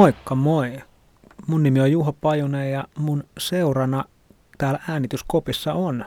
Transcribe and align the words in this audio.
Moikka 0.00 0.34
moi. 0.34 0.78
Mun 1.46 1.62
nimi 1.62 1.80
on 1.80 1.92
Juho 1.92 2.12
Pajunen 2.12 2.72
ja 2.72 2.84
mun 2.98 3.24
seurana 3.38 4.04
täällä 4.58 4.80
äänityskopissa 4.88 5.72
on. 5.72 6.04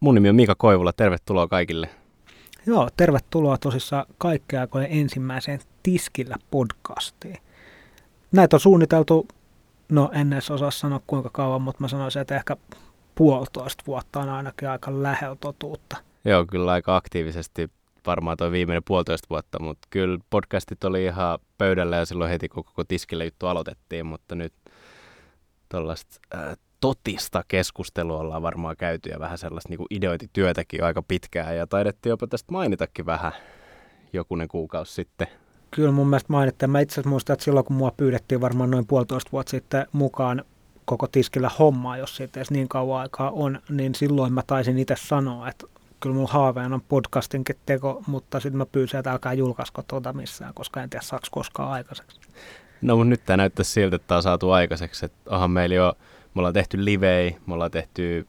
Mun 0.00 0.14
nimi 0.14 0.28
on 0.28 0.34
Mika 0.34 0.54
Koivula, 0.54 0.92
tervetuloa 0.92 1.48
kaikille. 1.48 1.88
Joo, 2.66 2.88
tervetuloa 2.96 3.58
tosissaan 3.58 4.06
kaikkea 4.18 4.60
aikojen 4.60 4.88
ensimmäiseen 4.90 5.60
Tiskillä 5.82 6.36
podcastiin. 6.50 7.36
Näitä 8.32 8.56
on 8.56 8.60
suunniteltu, 8.60 9.28
no 9.88 10.10
en 10.12 10.32
edes 10.32 10.50
osaa 10.50 10.70
sanoa 10.70 11.00
kuinka 11.06 11.30
kauan, 11.32 11.62
mutta 11.62 11.82
mä 11.82 11.88
sanoisin, 11.88 12.22
että 12.22 12.36
ehkä 12.36 12.56
puolitoista 13.14 13.84
vuotta 13.86 14.20
on 14.20 14.28
ainakin 14.28 14.68
aika 14.68 15.02
lähellä 15.02 15.36
totuutta. 15.40 15.96
Joo, 16.24 16.46
kyllä 16.46 16.72
aika 16.72 16.96
aktiivisesti 16.96 17.70
varmaan 18.08 18.36
tuo 18.36 18.50
viimeinen 18.50 18.82
puolitoista 18.84 19.26
vuotta, 19.30 19.62
mutta 19.62 19.88
kyllä 19.90 20.18
podcastit 20.30 20.84
oli 20.84 21.04
ihan 21.04 21.38
pöydällä 21.58 21.96
ja 21.96 22.06
silloin 22.06 22.30
heti 22.30 22.48
kun 22.48 22.64
koko 22.64 22.84
tiskille 22.84 23.24
juttu 23.24 23.46
aloitettiin, 23.46 24.06
mutta 24.06 24.34
nyt 24.34 24.52
tuollaista 25.68 26.20
äh, 26.34 26.56
totista 26.80 27.44
keskustelua 27.48 28.18
ollaan 28.18 28.42
varmaan 28.42 28.76
käyty 28.76 29.10
ja 29.10 29.18
vähän 29.18 29.38
sellaista 29.38 29.68
niin 29.68 29.86
ideointityötäkin 29.90 30.84
aika 30.84 31.02
pitkään 31.02 31.56
ja 31.56 31.66
taidettiin 31.66 32.10
jopa 32.10 32.26
tästä 32.26 32.52
mainitakin 32.52 33.06
vähän 33.06 33.32
jokunen 34.12 34.48
kuukausi 34.48 34.94
sitten. 34.94 35.26
Kyllä 35.70 35.92
mun 35.92 36.08
mielestä 36.08 36.32
mainittiin. 36.32 36.70
Mä 36.70 36.80
itse 36.80 36.94
asiassa 36.94 37.10
muistan, 37.10 37.34
että 37.34 37.44
silloin 37.44 37.66
kun 37.66 37.76
mua 37.76 37.92
pyydettiin 37.96 38.40
varmaan 38.40 38.70
noin 38.70 38.86
puolitoista 38.86 39.32
vuotta 39.32 39.50
sitten 39.50 39.86
mukaan 39.92 40.44
koko 40.84 41.06
tiskillä 41.06 41.50
hommaa, 41.58 41.96
jos 41.96 42.16
siitä 42.16 42.40
edes 42.40 42.50
niin 42.50 42.68
kauan 42.68 43.00
aikaa 43.00 43.30
on, 43.30 43.58
niin 43.70 43.94
silloin 43.94 44.32
mä 44.32 44.42
taisin 44.46 44.78
itse 44.78 44.94
sanoa, 44.98 45.48
että 45.48 45.66
kyllä 46.00 46.16
mun 46.16 46.28
haaveena 46.30 46.74
on 46.74 46.82
podcastinkin 46.88 47.56
teko, 47.66 48.02
mutta 48.06 48.40
sitten 48.40 48.58
mä 48.58 48.66
pyysin, 48.66 48.98
että 48.98 49.12
älkää 49.12 49.32
julkaisko 49.32 49.82
tuota 49.82 50.12
missään, 50.12 50.54
koska 50.54 50.82
en 50.82 50.90
tiedä 50.90 51.04
saako 51.04 51.26
koskaan 51.30 51.72
aikaiseksi. 51.72 52.20
No 52.82 52.96
mutta 52.96 53.10
nyt 53.10 53.24
tämä 53.24 53.36
näyttää 53.36 53.64
siltä, 53.64 53.96
että 53.96 54.08
tämä 54.08 54.16
on 54.16 54.22
saatu 54.22 54.50
aikaiseksi. 54.50 55.04
Että 55.04 55.30
onhan 55.30 55.50
meillä 55.50 55.74
jo, 55.74 55.92
me 56.34 56.38
ollaan 56.40 56.54
tehty 56.54 56.84
livei, 56.84 57.36
me 57.46 57.54
ollaan 57.54 57.70
tehty 57.70 58.26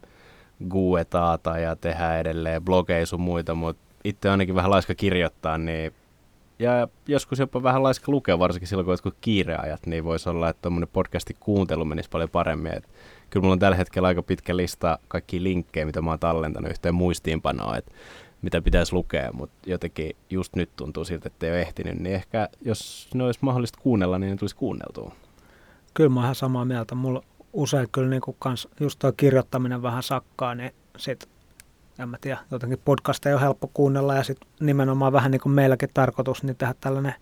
guetaata 0.70 1.58
ja 1.58 1.76
tehdään 1.76 2.20
edelleen 2.20 2.62
blogeja 2.62 3.06
sun 3.06 3.22
muita, 3.22 3.56
mutta 3.56 3.96
itse 4.04 4.30
ainakin 4.30 4.56
vähän 4.56 4.72
laiska 4.72 4.96
kirjoittaa, 4.96 5.58
niin 5.58 5.94
ja 6.60 6.88
joskus 7.08 7.40
jopa 7.40 7.64
vähän 7.64 7.84
laiska 7.84 8.12
lukea, 8.12 8.40
varsinkin 8.40 8.68
silloin 8.68 8.86
kun 8.86 8.94
jotkut 8.94 9.16
kiireajat, 9.22 9.86
niin 9.86 10.04
voisi 10.04 10.30
olla, 10.30 10.50
että 10.50 10.62
tuommoinen 10.62 10.90
podcastin 10.94 11.36
kuuntelu 11.40 11.86
menisi 11.86 12.10
paljon 12.10 12.30
paremmin. 12.30 12.74
Et 12.74 12.90
kyllä 13.30 13.44
mulla 13.44 13.54
on 13.54 13.60
tällä 13.60 13.78
hetkellä 13.78 14.08
aika 14.08 14.24
pitkä 14.24 14.58
lista 14.58 15.00
kaikki 15.08 15.44
linkkejä, 15.44 15.86
mitä 15.86 16.02
mä 16.02 16.10
oon 16.10 16.20
tallentanut 16.20 16.72
yhteen 16.72 16.96
muistiinpanoa, 16.96 17.78
että 17.78 17.92
mitä 18.42 18.62
pitäisi 18.62 18.94
lukea, 18.94 19.32
mutta 19.34 19.70
jotenkin 19.70 20.16
just 20.30 20.56
nyt 20.56 20.70
tuntuu 20.76 21.06
siltä, 21.06 21.28
että 21.28 21.46
ei 21.46 21.52
ole 21.52 21.62
ehtinyt, 21.62 22.00
niin 22.00 22.16
ehkä 22.16 22.50
jos 22.62 23.10
ne 23.14 23.24
olisi 23.24 23.40
mahdollista 23.42 23.80
kuunnella, 23.82 24.20
niin 24.20 24.32
ne 24.32 24.38
tulisi 24.38 24.56
kuunneltua. 24.56 25.16
Kyllä 25.94 26.10
mä 26.10 26.20
oon 26.20 26.26
ihan 26.26 26.36
samaa 26.36 26.66
mieltä. 26.66 26.96
Mulla 26.96 27.24
usein 27.54 27.88
kyllä 27.92 28.10
niin 28.10 28.22
kans, 28.40 28.68
just 28.80 29.00
tuo 29.00 29.12
kirjoittaminen 29.12 29.82
vähän 29.82 30.04
sakkaa, 30.04 30.56
niin 30.56 30.72
sit 30.98 31.30
en 32.00 32.10
mä 32.10 32.18
tiedä, 32.22 32.38
jotenkin 32.52 32.80
podcasteja 32.86 33.36
on 33.36 33.42
helppo 33.42 33.72
kuunnella 33.74 34.16
ja 34.16 34.24
sitten 34.24 34.50
nimenomaan 34.60 35.14
vähän 35.14 35.32
niin 35.32 35.42
kuin 35.42 35.54
meilläkin 35.54 35.90
tarkoitus, 35.94 36.44
niin 36.44 36.56
tehdä 36.56 36.76
tällainen 36.82 37.16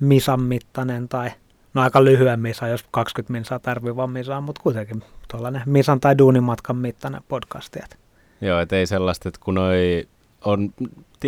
misan 0.00 0.40
mittainen 0.40 1.08
tai 1.08 1.30
no 1.78 1.84
aika 1.84 2.04
lyhyen 2.04 2.40
misa, 2.40 2.68
jos 2.68 2.84
20 2.90 3.32
minsaa 3.32 3.58
tarvii 3.58 3.96
vaan 3.96 4.10
misaa, 4.10 4.40
mutta 4.40 4.62
kuitenkin 4.62 5.02
tuollainen 5.30 5.62
misan 5.66 6.00
tai 6.00 6.18
duunimatkan 6.18 6.76
mittainen 6.76 7.20
podcasti. 7.28 7.78
Joo, 8.40 8.60
et 8.60 8.72
ei 8.72 8.86
sellaista, 8.86 9.28
että 9.28 9.40
kun 9.44 9.54
noi 9.54 10.08
on, 10.44 10.72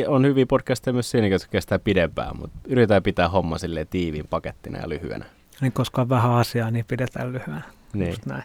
on 0.09 0.25
hyviä 0.25 0.47
podcasteja 0.47 0.93
myös 0.93 1.11
siinä, 1.11 1.37
että 1.37 1.49
kestää 1.51 1.79
pidempään, 1.79 2.37
mutta 2.41 2.59
yritetään 2.69 3.03
pitää 3.03 3.29
homma 3.29 3.59
silleen 3.59 3.87
tiiviin 3.87 4.27
pakettina 4.27 4.79
ja 4.79 4.89
lyhyenä. 4.89 5.25
Niin 5.61 5.73
koska 5.73 6.03
on 6.03 6.09
vähän 6.09 6.33
asiaa, 6.33 6.71
niin 6.71 6.85
pidetään 6.89 7.33
lyhyenä. 7.33 7.63
Niin. 7.93 8.09
Just 8.09 8.27
näin. 8.27 8.43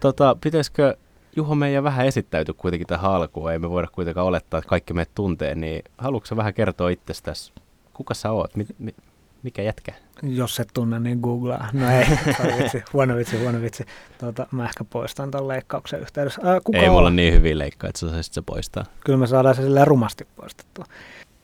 Tota, 0.00 0.36
pitäisikö 0.40 0.96
Juho 1.36 1.54
meidän 1.54 1.84
vähän 1.84 2.06
esittäyty 2.06 2.52
kuitenkin 2.52 2.86
tähän 2.86 3.10
alkuun, 3.10 3.52
ei 3.52 3.58
me 3.58 3.70
voida 3.70 3.88
kuitenkaan 3.92 4.26
olettaa, 4.26 4.58
että 4.58 4.68
kaikki 4.68 4.94
meidät 4.94 5.14
tuntee, 5.14 5.54
niin 5.54 5.82
haluatko 5.98 6.36
vähän 6.36 6.54
kertoa 6.54 6.88
itsestäsi, 6.88 7.52
kuka 7.94 8.14
sä 8.14 8.30
oot, 8.30 8.56
mi, 8.56 8.66
mi, 8.78 8.94
mikä 9.42 9.62
jätkä? 9.62 9.92
Jos 10.22 10.60
et 10.60 10.68
tunne, 10.74 10.98
niin 10.98 11.18
googlaa. 11.20 11.68
No 11.72 11.90
ei, 11.90 12.06
vitsi, 12.62 12.82
huono 12.92 13.16
vitsi, 13.16 13.38
huono 13.38 13.60
vitsi. 13.60 13.84
Tuota, 14.18 14.46
mä 14.50 14.64
ehkä 14.64 14.84
poistan 14.84 15.30
tuon 15.30 15.48
leikkauksen 15.48 16.00
yhteydessä. 16.00 16.40
Ää, 16.44 16.60
kuka 16.64 16.78
ei 16.78 16.88
on? 16.88 16.94
mulla 16.94 17.10
niin 17.10 17.34
hyviä 17.34 17.58
leikkaa, 17.58 17.88
että 17.88 18.00
sä 18.00 18.10
saisit 18.10 18.32
se 18.32 18.42
poistaa. 18.42 18.84
Kyllä 19.04 19.18
me 19.18 19.26
saadaan 19.26 19.54
se 19.54 19.62
silleen 19.62 19.86
rumasti 19.86 20.26
poistettua. 20.36 20.84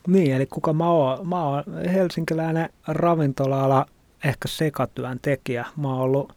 Niin, 0.06 0.34
eli 0.34 0.46
kuka 0.46 0.72
mä 0.72 0.90
oon? 0.90 1.28
Mä 1.28 1.44
oon 1.44 1.64
helsinkiläinen 1.94 2.68
ravintola 2.86 3.86
ehkä 4.24 4.48
sekatyön 4.48 5.18
tekijä. 5.22 5.66
Mä 5.76 5.88
oon 5.88 6.00
ollut 6.00 6.32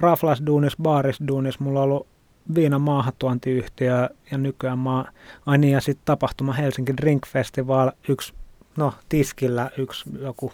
raflasduunis, 0.00 0.76
baarisduunis, 0.82 1.60
mulla 1.60 1.80
on 1.80 1.84
ollut 1.84 2.06
viinan 2.54 2.80
maahantuontiyhtiö 2.80 4.08
ja 4.30 4.38
nykyään 4.38 4.78
mä 4.78 5.04
ai 5.46 5.58
niin, 5.58 5.72
ja 5.72 5.80
sitten 5.80 6.04
tapahtuma 6.04 6.52
Helsinki 6.52 6.96
Drink 6.96 7.26
Festival, 7.26 7.92
yksi, 8.08 8.34
no 8.76 8.94
tiskillä 9.08 9.70
yksi 9.78 10.10
joku, 10.20 10.52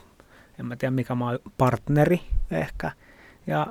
en 0.58 0.66
mä 0.66 0.76
tiedä 0.76 0.90
mikä 0.90 1.14
mä 1.14 1.26
oon, 1.26 1.38
partneri 1.58 2.20
ehkä. 2.50 2.92
Ja 3.46 3.66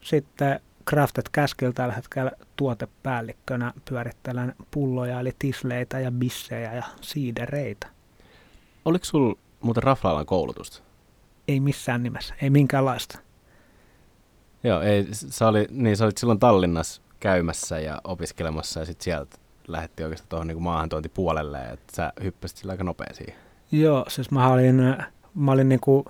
sitten 0.00 0.60
Crafted 0.90 1.26
Käskillä 1.32 1.72
tällä 1.72 1.94
hetkellä 1.94 2.32
tuotepäällikkönä 2.56 3.72
pyörittelen 3.88 4.54
pulloja, 4.70 5.20
eli 5.20 5.32
tisleitä 5.38 6.00
ja 6.00 6.12
bissejä 6.12 6.74
ja 6.74 6.82
siidereitä. 7.00 7.86
Oliko 8.84 9.04
sul 9.04 9.34
muuten 9.60 9.82
Raflaalan 9.82 10.26
koulutusta? 10.26 10.82
Ei 11.48 11.60
missään 11.60 12.02
nimessä, 12.02 12.34
ei 12.42 12.50
minkäänlaista. 12.50 13.18
Joo, 14.64 14.80
ei, 14.80 15.06
sä, 15.12 15.48
oli, 15.48 15.66
niin, 15.70 15.96
sä 15.96 16.04
olit 16.04 16.18
silloin 16.18 16.38
Tallinnassa 16.38 17.02
käymässä 17.20 17.78
ja 17.78 18.00
opiskelemassa 18.04 18.80
ja 18.80 18.86
sitten 18.86 19.04
sieltä 19.04 19.36
lähetti 19.68 20.04
oikeastaan 20.04 20.28
tuohon 20.28 20.46
niin 20.46 20.62
maahantuontipuolelle, 20.62 21.58
että 21.58 21.96
sä 21.96 22.12
hyppäsit 22.22 22.56
sillä 22.56 22.70
aika 22.70 22.84
nopea 22.84 23.14
siihen. 23.14 23.34
Joo, 23.72 24.04
siis 24.08 24.30
mä 24.30 24.48
olin, 24.48 24.96
mä 25.34 25.52
olin 25.52 25.68
niin 25.68 25.80
kuin 25.80 26.04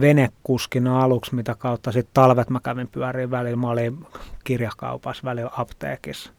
venekuskina 0.00 1.02
aluksi, 1.02 1.34
mitä 1.34 1.54
kautta 1.54 1.92
sitten 1.92 2.14
talvet 2.14 2.50
mä 2.50 2.60
kävin 2.60 2.88
pyöriin 2.88 3.30
välillä. 3.30 3.56
Mä 3.56 3.70
olin 3.70 4.06
kirjakaupassa, 4.44 5.24
välillä 5.24 5.50
apteekissa. 5.56 6.32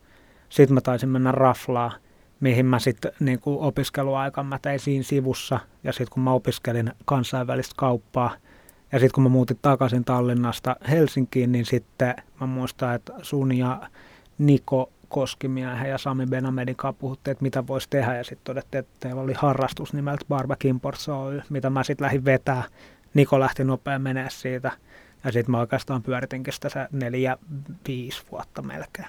Sitten 0.49 0.73
mä 0.73 0.81
taisin 0.81 1.09
mennä 1.09 1.31
raflaa, 1.31 1.91
mihin 2.39 2.65
mä 2.65 2.79
sitten 2.79 3.11
niin 3.19 3.39
opiskeluaikaan 3.45 4.47
mä 4.47 4.59
tein 4.61 4.79
siinä 4.79 5.03
sivussa. 5.03 5.59
Ja 5.83 5.93
sitten 5.93 6.13
kun 6.13 6.23
mä 6.23 6.31
opiskelin 6.31 6.91
kansainvälistä 7.05 7.73
kauppaa, 7.77 8.35
ja 8.91 8.99
sitten 8.99 9.15
kun 9.15 9.23
mä 9.23 9.29
muutin 9.29 9.59
takaisin 9.61 10.05
Tallinnasta 10.05 10.75
Helsinkiin, 10.89 11.51
niin 11.51 11.65
sitten 11.65 12.15
mä 12.41 12.47
muistan, 12.47 12.95
että 12.95 13.13
sun 13.21 13.57
ja 13.57 13.89
Niko 14.37 14.91
Koskimiehen 15.09 15.89
ja 15.89 15.97
Sami 15.97 16.25
Benamedin 16.25 16.75
kanssa 16.75 16.99
puhuttiin, 16.99 17.31
että 17.31 17.43
mitä 17.43 17.67
voisi 17.67 17.89
tehdä. 17.89 18.15
Ja 18.15 18.23
sitten 18.23 18.43
todettiin, 18.43 18.79
että 18.79 18.93
teillä 18.99 19.21
oli 19.21 19.33
harrastus 19.33 19.93
nimeltä 19.93 20.25
Barbecue 20.29 20.69
Imports 20.69 21.09
Oy, 21.09 21.41
mitä 21.49 21.69
mä 21.69 21.83
sitten 21.83 22.05
lähdin 22.05 22.25
vetää. 22.25 22.63
Niko 23.13 23.39
lähti 23.39 23.63
nopea 23.63 23.99
menee 23.99 24.29
siitä. 24.29 24.71
Ja 25.23 25.31
sitten 25.31 25.51
mä 25.51 25.59
oikeastaan 25.59 26.03
pyöritinkin 26.03 26.53
sitä 26.53 26.69
se 26.69 26.87
neljä, 26.91 27.37
viisi 27.87 28.23
vuotta 28.31 28.61
melkein. 28.61 29.07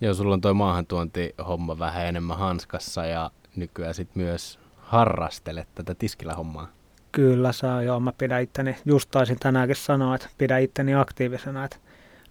Joo, 0.00 0.14
sulla 0.14 0.34
on 0.34 0.40
toi 0.40 0.54
maahantuonti-homma 0.54 1.78
vähän 1.78 2.06
enemmän 2.06 2.38
hanskassa 2.38 3.06
ja 3.06 3.30
nykyään 3.56 3.94
sitten 3.94 4.22
myös 4.22 4.58
harrastelet 4.78 5.68
tätä 5.74 5.94
tiskillä 5.94 6.34
hommaa. 6.34 6.68
Kyllä 7.12 7.52
saa, 7.52 7.82
joo. 7.82 8.00
Mä 8.00 8.12
pidän 8.18 8.42
itteni, 8.42 8.76
just 8.84 9.10
taisin 9.10 9.38
tänäänkin 9.38 9.76
sanoa, 9.76 10.14
että 10.14 10.28
pidän 10.38 10.62
itteni 10.62 10.94
aktiivisena. 10.94 11.64
Että 11.64 11.76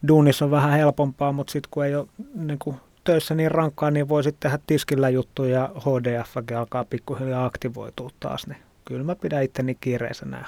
duunissa 0.07 0.45
on 0.45 0.51
vähän 0.51 0.71
helpompaa, 0.71 1.31
mutta 1.31 1.51
sitten 1.51 1.69
kun 1.71 1.85
ei 1.85 1.95
ole 1.95 2.07
niin 2.35 2.59
kuin, 2.59 2.75
töissä 3.03 3.35
niin 3.35 3.51
rankkaa, 3.51 3.91
niin 3.91 4.09
voi 4.09 4.23
sitten 4.23 4.51
tehdä 4.51 4.63
tiskillä 4.67 5.09
juttuja 5.09 5.59
ja 5.59 5.69
HDF 5.79 6.37
alkaa 6.57 6.85
pikkuhiljaa 6.85 7.45
aktivoitua 7.45 8.09
taas. 8.19 8.47
Niin 8.47 8.61
kyllä 8.85 9.03
mä 9.03 9.15
pidän 9.15 9.43
itteni 9.43 9.75
kiireisenä 9.75 10.37
ja 10.37 10.45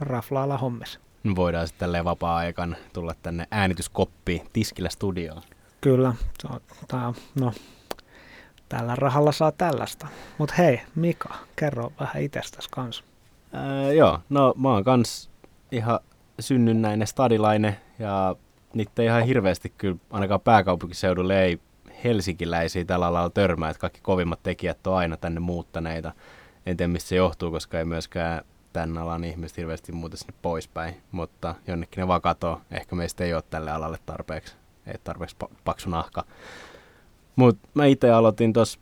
raflaalla 0.00 0.58
hommissa. 0.58 1.00
Voidaan 1.36 1.66
sitten 1.66 1.86
tälleen 1.86 2.04
vapaa-aikan 2.04 2.76
tulla 2.92 3.14
tänne 3.22 3.46
äänityskoppiin 3.50 4.46
tiskillä 4.52 4.90
studioon. 4.90 5.42
Kyllä, 5.80 6.14
tää, 6.88 7.12
no, 7.40 7.52
tällä 8.68 8.96
rahalla 8.96 9.32
saa 9.32 9.52
tällaista. 9.52 10.06
Mutta 10.38 10.54
hei, 10.58 10.80
Mika, 10.94 11.34
kerro 11.56 11.92
vähän 12.00 12.22
itsestäsi 12.22 12.68
kanssa. 12.70 13.04
Öö, 13.54 13.92
joo, 13.92 14.18
no 14.28 14.54
mä 14.56 14.68
oon 14.68 14.84
kans 14.84 15.30
ihan 15.72 16.00
synnynnäinen 16.40 17.06
stadilainen 17.06 17.76
ja 17.98 18.36
niitä 18.74 19.02
ei 19.02 19.08
ihan 19.08 19.22
hirveästi 19.22 19.72
kyllä 19.78 19.96
ainakaan 20.10 20.40
pääkaupunkiseudulle 20.40 21.42
ei 21.44 21.60
helsinkiläisiä 22.04 22.84
tällä 22.84 23.12
lailla 23.12 23.30
törmää, 23.30 23.70
että 23.70 23.80
kaikki 23.80 24.00
kovimmat 24.02 24.42
tekijät 24.42 24.86
on 24.86 24.96
aina 24.96 25.16
tänne 25.16 25.40
muuttaneita. 25.40 26.12
En 26.66 26.76
tiedä 26.76 26.92
mistä 26.92 27.08
se 27.08 27.16
johtuu, 27.16 27.50
koska 27.50 27.78
ei 27.78 27.84
myöskään 27.84 28.44
tämän 28.74 28.98
alan 28.98 29.24
ihmiset 29.24 29.56
hirveästi 29.56 29.92
muuta 29.92 30.16
sinne 30.16 30.34
poispäin, 30.42 30.96
mutta 31.12 31.54
jonnekin 31.66 32.00
ne 32.00 32.08
vaan 32.08 32.20
katoo. 32.20 32.60
Ehkä 32.70 32.96
meistä 32.96 33.24
ei 33.24 33.34
ole 33.34 33.42
tälle 33.50 33.70
alalle 33.70 33.98
tarpeeksi, 34.06 34.54
ei 34.86 34.94
tarpeeksi 35.04 35.36
paksu 35.64 35.90
nahka. 35.90 36.24
Mutta 37.36 37.68
mä 37.74 37.86
itse 37.86 38.10
aloitin 38.10 38.52
tuossa 38.52 38.78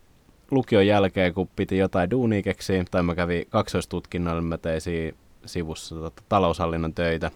lukion 0.51 0.87
jälkeen, 0.87 1.35
kun 1.35 1.49
piti 1.57 1.79
jotain 1.79 2.11
duunia 2.11 2.43
keksiä, 2.43 2.85
tai 2.91 3.03
mä 3.03 3.15
kävin 3.15 3.47
kaksoistutkinnolla, 3.51 4.43
mä 4.43 4.59
tein 4.59 4.81
sivussa 5.47 5.95
tota, 5.95 6.23
taloushallinnon 6.29 6.95
töitä. 6.95 7.31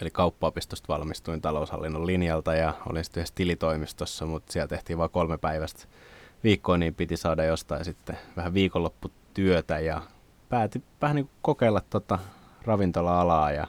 eli 0.00 0.10
kauppaopistosta 0.10 0.88
valmistuin 0.88 1.40
taloushallinnon 1.40 2.06
linjalta 2.06 2.54
ja 2.54 2.74
olin 2.86 3.04
sitten 3.04 3.20
yhdessä 3.20 3.34
tilitoimistossa, 3.34 4.26
mutta 4.26 4.52
siellä 4.52 4.68
tehtiin 4.68 4.98
vain 4.98 5.10
kolme 5.10 5.38
päivästä 5.38 5.84
viikkoa, 6.44 6.78
niin 6.78 6.94
piti 6.94 7.16
saada 7.16 7.44
jostain 7.44 7.84
sitten 7.84 8.18
vähän 8.36 8.54
viikonlopputyötä 8.54 9.78
ja 9.78 10.02
päätin 10.54 10.84
vähän 11.02 11.16
niin 11.16 11.26
kuin 11.26 11.38
kokeilla 11.42 11.80
tota 11.90 12.18
ravintola-alaa 12.62 13.52
ja 13.52 13.66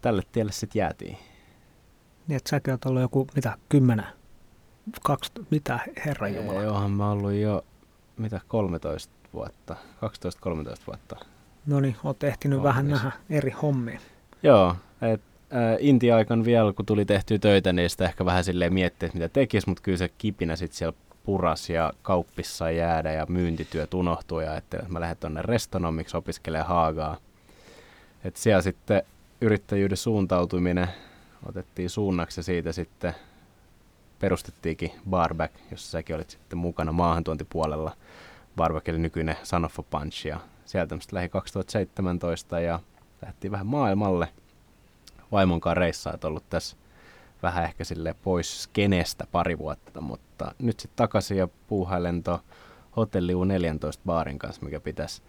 tälle 0.00 0.22
tielle 0.32 0.52
sitten 0.52 0.80
jäätiin. 0.80 1.18
Niin, 2.26 2.36
että 2.36 2.50
säkin 2.50 2.72
olet 2.72 2.84
ollut 2.84 3.02
joku, 3.02 3.26
mitä, 3.36 3.56
kymmenen, 3.68 4.06
kaksi, 5.02 5.32
mitä, 5.50 5.80
herran 6.06 6.34
Jumala. 6.34 6.62
Johan 6.62 6.90
mä 6.90 7.10
ollut 7.10 7.32
jo, 7.32 7.64
mitä, 8.16 8.40
13 8.48 9.12
vuotta, 9.34 9.76
12-13 9.76 9.76
vuotta. 10.86 11.16
No 11.66 11.80
niin, 11.80 11.96
oot 12.04 12.24
ehtinyt 12.24 12.58
Olen 12.58 12.68
vähän 12.68 12.88
nähdä 12.88 13.12
eri 13.30 13.50
hommia. 13.50 14.00
Joo, 14.42 14.76
et 15.02 15.20
äh, 15.54 15.76
Inti-aikan 15.78 16.44
vielä, 16.44 16.72
kun 16.72 16.86
tuli 16.86 17.04
tehtyä 17.04 17.38
töitä, 17.38 17.72
niin 17.72 17.90
sitä 17.90 18.04
ehkä 18.04 18.24
vähän 18.24 18.44
silleen 18.44 18.74
miettiä, 18.74 19.10
mitä 19.14 19.28
tekisi, 19.28 19.68
mutta 19.68 19.82
kyllä 19.82 19.98
se 19.98 20.08
kipinä 20.18 20.56
sitten 20.56 20.78
siellä 20.78 20.98
puras 21.24 21.70
ja 21.70 21.92
kauppissa 22.02 22.70
jäädä 22.70 23.12
ja 23.12 23.26
myyntityöt 23.28 23.94
unohtuu 23.94 24.40
ja 24.40 24.56
että 24.56 24.84
mä 24.88 25.00
lähden 25.00 25.16
tuonne 25.16 25.42
restonomiksi 25.42 26.16
opiskelemaan 26.16 26.68
Haagaa. 26.68 27.16
Et 28.24 28.36
siellä 28.36 28.62
sitten 28.62 29.02
yrittäjyyden 29.40 29.96
suuntautuminen 29.96 30.88
otettiin 31.46 31.90
suunnaksi 31.90 32.40
ja 32.40 32.44
siitä 32.44 32.72
sitten 32.72 33.14
perustettiinkin 34.18 34.92
Barback, 35.10 35.54
jossa 35.70 35.90
säkin 35.90 36.16
olit 36.16 36.30
sitten 36.30 36.58
mukana 36.58 36.92
maahantuontipuolella. 36.92 37.96
Barback 38.56 38.88
eli 38.88 38.98
nykyinen 38.98 39.36
Son 39.42 39.64
of 39.64 39.78
a 39.78 39.82
Punch 39.82 40.26
ja 40.26 40.40
sieltä 40.64 40.98
lähi 41.12 41.28
2017 41.28 42.60
ja 42.60 42.80
lähti 43.22 43.50
vähän 43.50 43.66
maailmalle. 43.66 44.28
Vaimon 45.32 45.60
kanssa 45.60 45.80
reissaat 45.80 46.24
ollut 46.24 46.44
tässä 46.50 46.76
vähän 47.42 47.64
ehkä 47.64 47.84
sille 47.84 48.14
pois 48.22 48.62
skenestä 48.62 49.26
pari 49.32 49.58
vuotta, 49.58 50.00
mutta 50.00 50.54
nyt 50.58 50.80
sitten 50.80 50.96
takaisin 50.96 51.36
ja 51.36 51.48
puuhailen 51.66 52.22
to 52.22 52.40
Hotelli 52.96 53.32
U14 53.32 54.00
baarin 54.06 54.38
kanssa, 54.38 54.64
mikä 54.64 54.80
pitäisi 54.80 55.22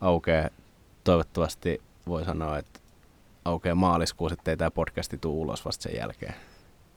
aukea. 0.00 0.48
Toivottavasti 1.04 1.82
voi 2.06 2.24
sanoa, 2.24 2.58
että 2.58 2.80
aukeaa 3.44 3.74
maaliskuussa, 3.74 4.34
ettei 4.34 4.56
tämä 4.56 4.70
podcasti 4.70 5.18
tule 5.18 5.34
ulos 5.34 5.64
vasta 5.64 5.82
sen 5.82 5.96
jälkeen. 5.96 6.34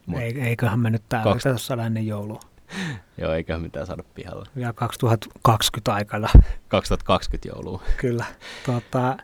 Mut 0.05 0.19
Eiköhän 0.21 0.79
me 0.79 0.89
nyt 0.89 1.03
täällä 1.09 1.31
Kaks... 1.31 1.43
tuossa 1.43 1.73
ennen 1.73 2.07
joulua. 2.07 2.39
Joo, 3.21 3.33
eiköhän 3.33 3.61
mitään 3.61 3.87
saada 3.87 4.03
pihalla. 4.13 4.45
Ja 4.55 4.73
2020 4.73 5.93
aikana. 5.93 6.29
2020 6.67 7.49
joulua. 7.49 7.81
Kyllä. 7.97 8.25
Tota, 8.65 9.17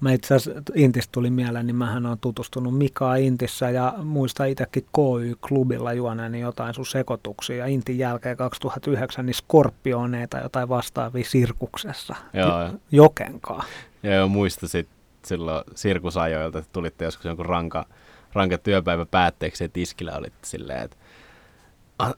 mä 0.00 0.12
itse 0.12 0.34
asiassa 0.34 0.62
Intistä 0.74 1.12
tuli 1.12 1.30
mieleen, 1.30 1.66
niin 1.66 1.76
mähän 1.76 2.06
on 2.06 2.18
tutustunut 2.18 2.78
Mika 2.78 3.16
Intissä 3.16 3.70
ja 3.70 3.94
muista 4.02 4.44
itsekin 4.44 4.86
KY-klubilla 4.96 5.92
juoneeni 5.92 6.40
jotain 6.40 6.74
sun 6.74 6.86
sekoituksia. 6.86 7.56
Ja 7.56 7.66
Intin 7.66 7.98
jälkeen 7.98 8.36
2009 8.36 9.26
niin 9.26 9.34
Skorpioneita 9.34 10.38
jotain 10.38 10.68
vastaavia 10.68 11.24
sirkuksessa. 11.24 12.14
Joo. 12.32 12.70
Jokenkaa. 12.90 13.64
Joo, 14.02 14.14
joo 14.14 14.28
muista 14.28 14.68
sitten 14.68 14.96
silloin 15.24 15.64
sirkusajoilta, 15.74 16.58
että 16.58 16.70
tulitte 16.72 17.04
joskus 17.04 17.24
jonkun 17.24 17.46
ranka, 17.46 17.84
ranka 18.32 18.58
työpäivä 18.58 19.06
päätteeksi 19.06 19.64
ja 19.64 19.68
tiskillä 19.68 20.12
olitte 20.16 20.38
silleen, 20.42 20.82
että 20.82 20.96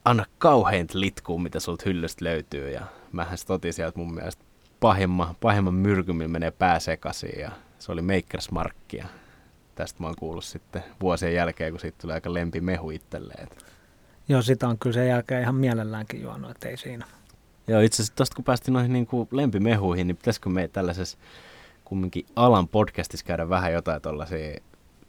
anna 0.05 0.25
kauheinta 0.39 1.01
litkuun, 1.01 1.43
mitä 1.43 1.61
sulta 1.61 1.83
hyllystä 1.87 2.25
löytyy. 2.25 2.71
Ja 2.71 2.83
mähän 3.13 3.39
totin 3.47 3.73
sieltä 3.73 3.99
mun 3.99 4.15
mielestä 4.15 4.45
pahimman, 4.81 5.37
pahimman 5.41 5.75
myrkymillä 5.75 6.33
menee 6.33 6.51
pää 6.51 6.79
sekaisin 6.79 7.41
ja 7.41 7.51
se 7.79 7.93
oli 7.93 8.03
Makers 8.03 8.51
Markkia. 8.51 9.07
Tästä 9.75 10.01
mä 10.01 10.07
oon 10.07 10.17
kuullut 10.19 10.45
sitten 10.45 10.85
vuosien 11.01 11.35
jälkeen, 11.35 11.73
kun 11.73 11.81
siitä 11.81 11.99
tuli 12.01 12.13
aika 12.13 12.35
lempi 12.35 12.61
mehu 12.61 12.91
itselleen. 12.91 13.49
Joo, 14.29 14.43
sitä 14.43 14.69
on 14.69 14.79
kyllä 14.79 14.95
sen 14.95 15.09
jälkeen 15.09 15.43
ihan 15.43 15.55
mielelläänkin 15.55 16.23
juonut, 16.23 16.51
että 16.51 16.69
ei 16.69 16.77
siinä. 16.77 17.07
Joo, 17.69 17.81
itse 17.81 17.97
asiassa 17.97 18.17
tosta 18.17 18.37
kun 18.37 18.45
päästiin 18.45 18.73
noihin 18.73 18.93
niin 18.93 19.07
kuin 19.07 19.29
lempimehuihin, 19.31 20.07
niin 20.07 20.17
pitäisikö 20.17 20.49
me 20.49 20.69
tällaisessa 20.69 21.19
kumminkin 21.85 22.27
alan 22.37 22.69
podcastissa 22.69 23.27
käydä 23.27 23.49
vähän 23.49 23.73
jotain 23.73 24.03
tuollaisia 24.03 24.61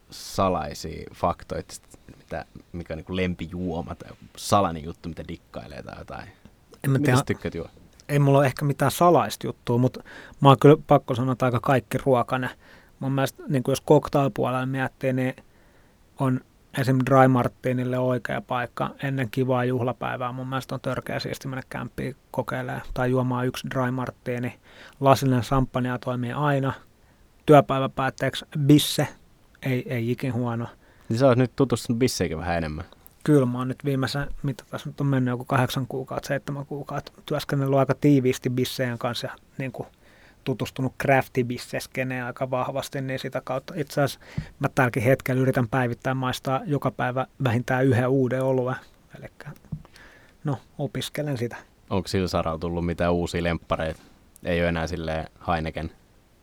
salaisia 0.09 1.09
faktoja, 1.13 1.63
mitä, 2.33 2.45
mikä 2.71 2.93
on 2.93 2.97
niin 2.97 3.15
lempijuoma 3.15 3.95
tai 3.95 4.11
salainen 4.37 4.83
juttu, 4.83 5.09
mitä 5.09 5.23
dikkailee 5.27 5.83
tai 5.83 5.99
jotain. 5.99 6.29
En 6.83 6.91
mä 6.91 6.97
Mitä 6.97 7.23
tykkäät 7.25 7.55
juo? 7.55 7.67
Ei 8.09 8.19
mulla 8.19 8.37
ole 8.37 8.45
ehkä 8.45 8.65
mitään 8.65 8.91
salaista 8.91 9.47
juttua, 9.47 9.77
mutta 9.77 10.03
mä 10.41 10.49
oon 10.49 10.59
kyllä 10.59 10.77
pakko 10.87 11.15
sanoa, 11.15 11.33
että 11.33 11.45
aika 11.45 11.59
kaikki 11.59 11.97
ruokane. 12.05 12.49
Mun 12.99 13.11
mielestä 13.11 13.43
niin 13.47 13.63
jos 13.67 13.83
cocktailpuolella 13.83 14.65
miettii, 14.65 15.13
niin 15.13 15.35
on 16.19 16.41
esim. 16.77 16.99
Dry 17.05 17.27
Martinille 17.27 17.99
oikea 17.99 18.41
paikka 18.41 18.89
ennen 19.03 19.29
kivaa 19.31 19.65
juhlapäivää. 19.65 20.31
Mun 20.31 20.47
mielestä 20.47 20.75
on 20.75 20.81
törkeä 20.81 21.19
siisti 21.19 21.47
mennä 21.47 21.63
kämppiin 21.69 22.15
kokeilemaan 22.31 22.81
tai 22.93 23.09
juomaan 23.09 23.47
yksi 23.47 23.67
Dry 23.69 23.91
Martini. 23.91 24.59
Lasillinen 24.99 25.43
samppania 25.43 25.97
toimii 25.97 26.31
aina. 26.31 26.73
Työpäivä 27.45 27.89
päätteeksi 27.89 28.45
bisse, 28.59 29.07
ei, 29.63 29.93
ei 29.93 30.11
ikin 30.11 30.33
huono. 30.33 30.67
Niin 31.13 31.19
sä 31.19 31.27
oot 31.27 31.37
nyt 31.37 31.55
tutustunut 31.55 31.99
bisseikin 31.99 32.37
vähän 32.37 32.57
enemmän. 32.57 32.85
Kyllä, 33.23 33.45
mä 33.45 33.57
oon 33.57 33.67
nyt 33.67 33.85
viimeisen, 33.85 34.27
mitä 34.43 34.63
tässä 34.69 34.89
nyt 34.89 35.01
on 35.01 35.07
mennyt, 35.07 35.31
joku 35.31 35.45
kahdeksan 35.45 35.87
kuukautta, 35.87 36.27
seitsemän 36.27 36.65
kuukautta, 36.65 37.11
työskennellyt 37.25 37.79
aika 37.79 37.95
tiiviisti 38.01 38.49
bissejen 38.49 38.97
kanssa 38.97 39.27
ja 39.27 39.33
niin 39.57 39.71
kuin, 39.71 39.87
tutustunut 40.43 40.93
craftibisseskeneen 41.01 42.25
aika 42.25 42.51
vahvasti, 42.51 43.01
niin 43.01 43.19
sitä 43.19 43.41
kautta 43.43 43.73
itse 43.77 44.01
asiassa 44.01 44.19
mä 44.59 44.69
tälläkin 44.75 45.03
hetkellä 45.03 45.41
yritän 45.41 45.67
päivittäin 45.67 46.17
maistaa 46.17 46.61
joka 46.65 46.91
päivä 46.91 47.27
vähintään 47.43 47.85
yhden 47.85 48.09
uuden 48.09 48.43
oluen. 48.43 48.75
Eli 49.17 49.27
no, 50.43 50.57
opiskelen 50.77 51.37
sitä. 51.37 51.55
Onko 51.89 52.07
sillä 52.07 52.27
saralla 52.27 52.59
tullut 52.59 52.85
mitään 52.85 53.13
uusia 53.13 53.43
lemppareita? 53.43 54.01
Ei 54.43 54.59
ole 54.59 54.69
enää 54.69 54.87
silleen 54.87 55.27
Heineken 55.47 55.91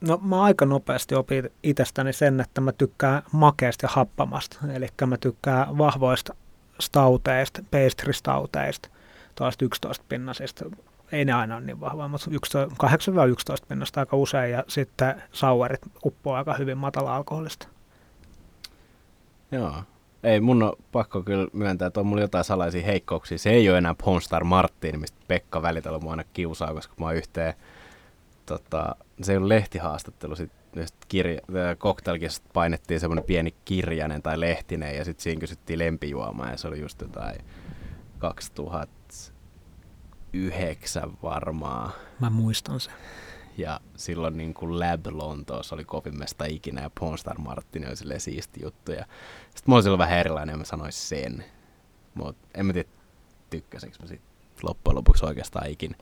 No 0.00 0.20
mä 0.22 0.42
aika 0.42 0.66
nopeasti 0.66 1.14
opin 1.14 1.50
itsestäni 1.62 2.12
sen, 2.12 2.40
että 2.40 2.60
mä 2.60 2.72
tykkään 2.72 3.22
makeasta 3.32 3.86
ja 3.86 3.90
happamasta. 3.92 4.58
Eli 4.74 4.88
mä 5.06 5.16
tykkään 5.16 5.78
vahvoista 5.78 6.34
stauteista, 6.80 7.62
pastry-stauteista, 7.70 8.88
tuosta 9.34 9.64
11 9.64 10.04
pinnasista. 10.08 10.64
Ei 11.12 11.24
ne 11.24 11.32
aina 11.32 11.56
ole 11.56 11.64
niin 11.64 11.80
vahvaa, 11.80 12.08
mutta 12.08 12.30
8-11 12.86 13.66
pinnasta 13.68 14.00
aika 14.00 14.16
usein 14.16 14.52
ja 14.52 14.64
sitten 14.68 15.22
sauerit 15.32 15.80
uppoaa 16.04 16.38
aika 16.38 16.54
hyvin 16.54 16.78
matala 16.78 17.16
alkoholista. 17.16 17.68
Joo. 19.52 19.74
Ei, 20.22 20.40
mun 20.40 20.62
on 20.62 20.72
pakko 20.92 21.22
kyllä 21.22 21.46
myöntää, 21.52 21.86
että 21.86 22.00
on 22.00 22.06
mulla 22.06 22.22
jotain 22.22 22.44
salaisia 22.44 22.84
heikkouksia. 22.84 23.38
Se 23.38 23.50
ei 23.50 23.70
ole 23.70 23.78
enää 23.78 23.94
Ponstar 24.04 24.44
Martin, 24.44 25.00
mistä 25.00 25.18
Pekka 25.28 25.62
välitellä 25.62 25.98
mua 25.98 26.10
aina 26.10 26.24
kiusaa, 26.32 26.74
koska 26.74 26.94
mä 26.98 27.06
oon 27.06 27.16
yhteen 27.16 27.54
tota, 28.50 28.96
se 29.22 29.32
ei 29.32 29.36
ollut 29.36 29.48
lehtihaastattelu, 29.48 30.36
sitten 30.36 30.86
kirja, 31.08 31.40
painettiin 32.52 33.00
semmoinen 33.00 33.24
pieni 33.24 33.54
kirjainen 33.64 34.22
tai 34.22 34.40
lehtinen 34.40 34.96
ja 34.96 35.04
sitten 35.04 35.22
siinä 35.22 35.40
kysyttiin 35.40 35.78
lempijuomaa 35.78 36.50
ja 36.50 36.56
se 36.56 36.68
oli 36.68 36.80
just 36.80 37.00
jotain 37.00 37.36
2009 38.18 41.12
varmaan. 41.22 41.92
Mä 42.20 42.30
muistan 42.30 42.80
sen. 42.80 42.92
Ja 43.58 43.80
silloin 43.96 44.36
niin 44.36 44.54
kuin 44.54 44.80
Lab 44.80 45.06
Lontoossa 45.10 45.74
oli 45.74 45.84
kovimmesta 45.84 46.44
ikinä 46.44 46.82
ja 46.82 46.90
Pornstar 47.00 47.38
Martin 47.38 47.88
oli 47.88 47.96
silleen 47.96 48.20
siisti 48.20 48.60
juttu. 48.62 48.92
Ja 48.92 49.04
sitten 49.44 49.62
mulla 49.66 49.76
oli 49.76 49.82
silloin 49.82 49.98
vähän 49.98 50.18
erilainen 50.18 50.52
ja 50.52 50.58
mä 50.58 50.64
sanoin 50.64 50.92
sen. 50.92 51.44
Mutta 52.14 52.48
en 52.54 52.66
mä 52.66 52.72
tiedä 52.72 52.88
tykkäsinkö 53.50 53.96
mä 54.02 54.06
sit 54.06 54.22
loppujen 54.62 54.96
lopuksi 54.96 55.26
oikeastaan 55.26 55.70
ikinä. 55.70 55.96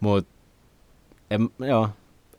Mutta 0.00 0.39
en, 1.30 1.48
joo, 1.58 1.88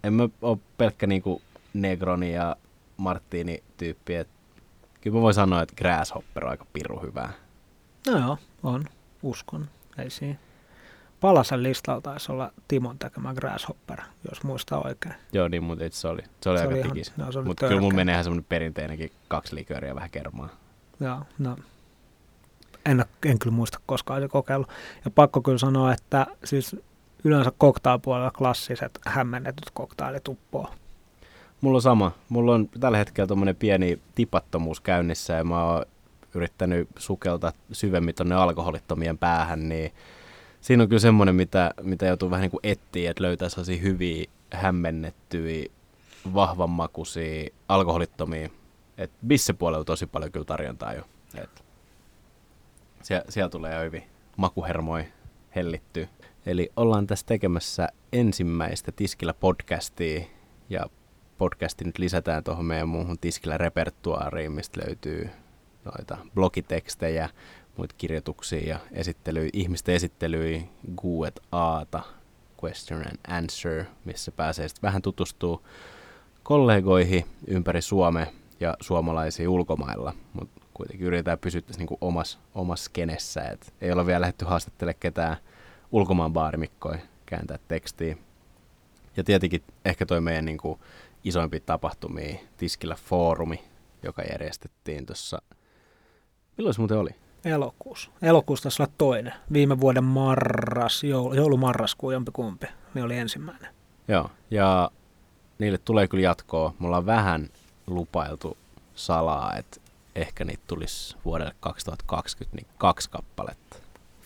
en 0.04 0.14
mä 0.14 0.30
ole 0.42 0.58
pelkkä 0.78 1.08
niinku 1.08 1.42
Negroni 1.74 2.34
ja 2.34 2.56
Martini 2.98 3.64
tyyppi, 3.78 4.16
et 4.16 4.28
kyllä 5.02 5.16
mä 5.16 5.22
voin 5.22 5.34
sanoa, 5.34 5.62
että 5.62 5.76
Grasshopper 5.76 6.46
on 6.46 6.52
aika 6.52 6.66
piru 6.74 7.00
hyvää. 7.00 7.34
No 8.08 8.18
joo, 8.18 8.38
on. 8.64 8.86
Uskon. 9.24 9.68
Ei 9.98 10.10
siinä. 10.10 10.36
Palasen 11.20 11.64
listalla 11.64 12.02
taisi 12.02 12.32
olla 12.32 12.52
Timon 12.68 13.00
tekemä 13.00 13.34
Grasshopper, 13.34 14.02
jos 14.30 14.44
muistaa 14.44 14.82
oikein. 14.86 15.16
Joo, 15.34 15.48
niin, 15.48 15.64
mutta 15.64 15.86
se 15.92 16.08
oli, 16.08 16.22
se 16.42 16.50
oli 16.50 16.60
se 16.60 16.68
aika 16.68 16.88
tikis. 16.88 17.18
No, 17.18 17.26
mutta 17.46 17.68
kyllä 17.68 17.82
mun 17.82 17.96
menee 17.96 18.14
ihan 18.14 18.24
semmoinen 18.24 18.46
perinteinenkin 18.50 19.12
kaksi 19.28 19.56
likööriä 19.56 19.90
ja 19.90 19.96
vähän 19.96 20.10
kermaa. 20.10 20.50
Joo, 21.00 21.20
no 21.40 21.58
en, 22.86 23.06
en 23.26 23.40
kyllä 23.40 23.56
muista 23.56 23.80
koskaan 23.86 24.22
se 24.22 24.28
kokeilu. 24.28 24.66
Ja 25.06 25.12
pakko 25.12 25.42
kyllä 25.42 25.58
sanoa, 25.58 25.94
että 25.94 26.28
siis 26.44 26.76
yleensä 27.24 27.52
koktailpuolella 27.58 28.32
klassiset 28.32 29.00
hämmennetyt 29.06 29.70
koktailit 29.74 30.28
uppoo. 30.28 30.70
Mulla 31.62 31.78
on 31.78 31.82
sama. 31.82 32.12
Mulla 32.30 32.54
on 32.54 32.70
tällä 32.80 32.98
hetkellä 32.98 33.28
tuommoinen 33.28 33.56
pieni 33.56 34.00
tipattomuus 34.16 34.80
käynnissä 34.80 35.34
ja 35.34 35.44
mä 35.44 35.64
oon 35.64 35.86
yrittänyt 36.34 36.90
sukeltaa 36.98 37.54
syvemmin 37.72 38.16
tonne 38.16 38.36
alkoholittomien 38.36 39.18
päähän, 39.18 39.70
niin 39.70 39.92
siinä 40.62 40.84
on 40.84 40.90
kyllä 40.90 41.00
semmoinen, 41.00 41.36
mitä, 41.36 41.72
mitä 41.82 42.06
joutuu 42.06 42.30
vähän 42.30 42.42
niin 42.42 42.52
kuin 42.52 42.62
etsiä, 42.64 43.12
että 43.12 43.24
löytää 43.24 43.50
sellaisia 43.50 43.82
hyviä, 43.82 44.26
hämmennettyjä, 44.54 45.66
vahvanmakuisia, 46.34 47.50
alkoholittomia 47.68 48.50
et 49.02 49.12
bissepuolella 49.28 49.84
tosi 49.84 50.08
paljon 50.08 50.32
kyllä 50.32 50.46
tarjontaa 50.46 50.94
jo. 50.94 51.04
Et 51.36 51.64
siellä, 53.02 53.26
siellä 53.30 53.50
tulee 53.50 53.76
jo 53.76 53.82
hyvin 53.82 54.04
makuhermoi 54.38 55.06
hellittyy. 55.56 56.10
Eli 56.46 56.70
ollaan 56.76 57.08
tässä 57.08 57.26
tekemässä 57.26 57.88
ensimmäistä 58.14 58.92
Tiskillä 58.92 59.34
podcastia. 59.34 60.22
Ja 60.70 60.86
podcasti 61.38 61.86
nyt 61.86 61.98
lisätään 61.98 62.44
tuohon 62.44 62.66
meidän 62.66 62.88
muuhun 62.88 63.20
Tiskillä 63.20 63.58
repertuaariin, 63.58 64.52
mistä 64.52 64.82
löytyy 64.86 65.30
noita 65.86 66.18
blogitekstejä, 66.36 67.30
muita 67.78 67.96
kirjoituksia 67.98 68.70
ja 68.70 68.80
esittelyjä, 68.92 69.50
ihmisten 69.54 69.96
esittelyjä, 69.96 70.62
Q&Ata, 71.02 72.04
question 72.64 73.08
and 73.08 73.18
answer, 73.28 73.86
missä 74.06 74.32
pääsee 74.32 74.68
sitten 74.68 74.88
vähän 74.88 75.02
tutustuu 75.02 75.68
kollegoihin 76.44 77.26
ympäri 77.48 77.82
Suomea 77.82 78.28
ja 78.60 78.78
suomalaisiin 78.82 79.50
ulkomailla, 79.50 80.14
mutta 80.34 80.62
kuitenkin 80.74 81.08
yritetään 81.08 81.40
pysyä 81.40 81.62
tässä 81.62 81.80
niinku 81.80 81.98
omassa 82.02 82.40
omas 82.56 82.86
skenessä, 82.86 83.42
et 83.42 83.74
ei 83.82 83.92
ole 83.92 84.06
vielä 84.06 84.22
lähdetty 84.22 84.46
haastattelemaan 84.46 85.00
ketään 85.00 85.38
ulkomaan 85.92 86.34
baarimikkoja 86.34 87.00
kääntää 87.26 87.60
tekstiä. 87.68 88.18
Ja 89.18 89.24
tietenkin 89.24 89.64
ehkä 89.86 90.06
toi 90.06 90.22
meidän 90.22 90.46
niinku 90.46 90.80
isoimpia 91.24 91.60
tapahtumia, 91.66 92.40
Tiskillä 92.58 92.96
foorumi, 92.96 93.64
joka 94.04 94.22
järjestettiin 94.22 95.06
tuossa, 95.06 95.42
milloin 96.58 96.74
se 96.74 96.82
muuten 96.82 96.98
oli? 96.98 97.10
Elokuussa. 97.46 98.12
Elokuussa 98.22 98.64
taisi 98.64 98.82
olla 98.82 98.92
toinen. 98.98 99.34
Viime 99.54 99.80
vuoden 99.80 100.04
marras, 100.04 101.04
joulu, 101.04 101.34
joulumarraskuu 101.34 102.12
jompikumpi, 102.12 102.68
niin 102.94 103.06
oli 103.06 103.18
ensimmäinen. 103.18 103.74
Joo, 104.08 104.30
ja 104.52 104.92
niille 105.60 105.78
tulee 105.78 106.08
kyllä 106.08 106.24
jatkoa. 106.24 106.74
Mulla 106.80 106.98
on 106.98 107.06
vähän 107.06 107.50
lupailtu 107.88 108.58
salaa, 108.96 109.56
että 109.56 109.82
ehkä 110.16 110.46
niitä 110.46 110.64
tulisi 110.68 111.18
vuodelle 111.26 111.56
2020 111.60 112.56
niin 112.56 112.68
kaksi 112.78 113.10
kappaletta. 113.10 113.78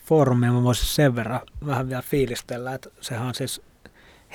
Foorumia 0.06 0.52
mä 0.52 0.62
voisin 0.62 0.86
sen 0.86 1.16
verran 1.16 1.40
vähän 1.66 1.88
vielä 1.88 2.02
fiilistellä, 2.02 2.74
että 2.74 2.90
sehän 3.00 3.26
on 3.26 3.34
siis 3.34 3.62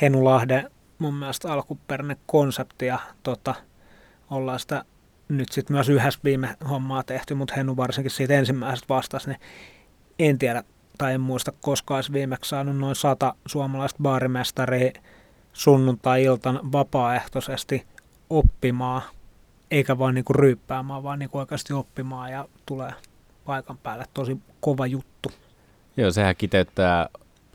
Henulahden 0.01 0.71
mun 0.99 1.13
mielestä 1.13 1.53
alkuperäinen 1.53 2.17
konsepti 2.25 2.85
ja 2.85 2.99
tota, 3.23 3.55
ollaan 4.29 4.59
sitä 4.59 4.85
nyt 5.29 5.51
sitten 5.51 5.75
myös 5.75 5.89
yhdessä 5.89 6.19
viime 6.23 6.55
hommaa 6.69 7.03
tehty, 7.03 7.33
mutta 7.33 7.53
Hennu 7.57 7.77
varsinkin 7.77 8.11
siitä 8.11 8.33
ensimmäisestä 8.33 8.93
vastasi, 8.93 9.29
niin 9.29 9.39
en 10.19 10.37
tiedä 10.37 10.63
tai 10.97 11.13
en 11.13 11.21
muista 11.21 11.51
koskaan 11.61 11.97
olisi 11.97 12.13
viimeksi 12.13 12.49
saanut 12.49 12.77
noin 12.77 12.95
sata 12.95 13.35
suomalaista 13.47 13.99
baarimestaria 14.01 14.91
sunnuntai-iltan 15.53 16.71
vapaaehtoisesti 16.71 17.85
oppimaan, 18.29 19.01
eikä 19.71 19.97
vaan 19.97 20.15
niinku 20.15 20.33
ryyppäämään, 20.33 21.03
vaan 21.03 21.19
niinku 21.19 21.37
oikeasti 21.37 21.73
oppimaan 21.73 22.31
ja 22.31 22.47
tulee 22.65 22.93
paikan 23.45 23.77
päälle. 23.77 24.05
Tosi 24.13 24.37
kova 24.61 24.87
juttu. 24.87 25.31
Joo, 25.97 26.11
sehän 26.11 26.35
kiteyttää 26.35 27.09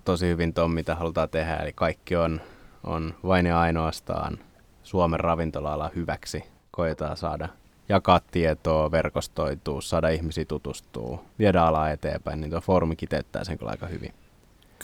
tosi 0.04 0.26
hyvin 0.26 0.54
tuon, 0.54 0.70
mitä 0.70 0.94
halutaan 0.94 1.28
tehdä. 1.28 1.56
Eli 1.56 1.72
kaikki 1.72 2.16
on, 2.16 2.40
on 2.84 3.14
vain 3.26 3.46
ja 3.46 3.60
ainoastaan 3.60 4.38
Suomen 4.82 5.20
ravintola 5.20 5.90
hyväksi. 5.96 6.44
Koetaan 6.70 7.16
saada 7.16 7.48
jakaa 7.88 8.20
tietoa, 8.30 8.90
verkostoituu, 8.90 9.80
saada 9.80 10.08
ihmisiä 10.08 10.44
tutustuu, 10.44 11.20
viedä 11.38 11.62
alaa 11.62 11.90
eteenpäin, 11.90 12.40
niin 12.40 12.50
tuo 12.50 12.60
foorumi 12.60 12.96
kiteyttää 12.96 13.44
sen 13.44 13.58
kyllä 13.58 13.70
aika 13.70 13.86
hyvin. 13.86 14.14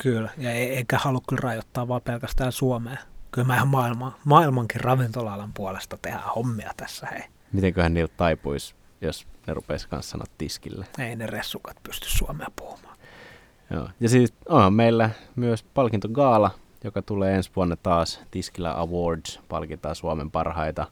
Kyllä, 0.02 0.30
ja 0.38 0.50
e- 0.50 0.64
eikä 0.64 0.98
halua 0.98 1.20
kyllä 1.28 1.40
rajoittaa 1.40 1.88
vaan 1.88 2.02
pelkästään 2.02 2.52
Suomea. 2.52 2.96
Kyllä 3.30 3.46
mä 3.46 3.54
ihan 3.56 3.68
maailma, 3.68 4.18
maailmankin 4.24 4.80
ravintola-alan 4.80 5.52
puolesta 5.52 5.98
tehdään 6.02 6.34
hommia 6.36 6.72
tässä, 6.76 7.06
hei. 7.06 7.22
Mitenköhän 7.52 7.94
niiltä 7.94 8.14
taipuisi, 8.16 8.74
jos 9.00 9.26
ne 9.46 9.54
rupeisi 9.54 9.88
kanssa 9.88 10.10
sanoa 10.10 10.26
tiskille? 10.38 10.86
Ei 10.98 11.16
ne 11.16 11.26
ressukat 11.26 11.76
pysty 11.82 12.10
Suomea 12.10 12.48
puhumaan. 12.56 12.91
Joo. 13.72 13.88
Ja 14.00 14.08
siis 14.08 14.34
onhan 14.48 14.74
meillä 14.74 15.10
myös 15.36 15.62
palkintogaala, 15.62 16.50
joka 16.84 17.02
tulee 17.02 17.34
ensi 17.34 17.50
vuonna 17.56 17.76
taas 17.76 18.20
Tiskillä 18.30 18.80
Awards, 18.80 19.40
palkitaan 19.48 19.96
Suomen 19.96 20.30
parhaita, 20.30 20.86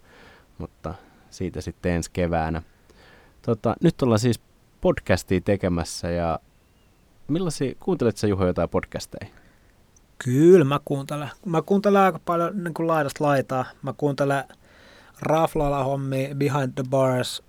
mutta 0.59 0.95
siitä 1.31 1.61
sitten 1.61 1.93
ensi 1.93 2.11
keväänä. 2.13 2.63
Tota, 3.43 3.75
nyt 3.83 4.03
ollaan 4.03 4.19
siis 4.19 4.41
podcastia 4.81 5.41
tekemässä 5.41 6.11
ja 6.11 6.39
millaisia, 7.29 7.75
kuuntelet 7.81 8.17
sä 8.17 8.27
Juho 8.27 8.47
jotain 8.47 8.69
podcasteja? 8.69 9.31
Kyllä 10.19 10.65
mä 10.65 10.81
kuuntelen. 10.85 11.31
Mä 11.47 11.63
kuuntelen 11.63 12.03
aika 12.03 12.21
paljon 12.25 12.65
niin 12.65 12.75
kuin 12.75 12.87
laidasta 12.87 13.25
laitaa. 13.25 13.65
Mä 13.83 13.93
kuuntelen 13.97 14.45
Raflala 15.21 15.85
hommi, 15.85 16.31
Behind 16.35 16.73
the 16.75 16.85
Bars, 16.91 17.43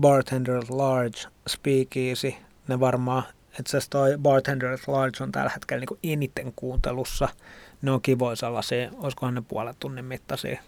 Bartender 0.00 0.62
Large, 0.68 1.18
Speakeasy. 1.48 2.34
Ne 2.68 2.80
varmaan, 2.80 3.22
itse 3.60 3.76
asiassa 3.76 3.90
toi 3.90 4.18
Bartender 4.18 4.72
at 4.72 4.88
Large 4.88 5.24
on 5.24 5.32
tällä 5.32 5.50
hetkellä 5.54 5.80
niin 5.80 5.88
kuin 5.88 6.00
eniten 6.02 6.52
kuuntelussa. 6.56 7.28
Ne 7.82 7.90
on 7.90 8.02
kivoja 8.02 8.36
sellaisia, 8.36 8.90
olisikohan 8.96 9.34
ne 9.34 9.42
puolen 9.48 9.74
tunnin 9.80 10.04
mittaisia. 10.04 10.60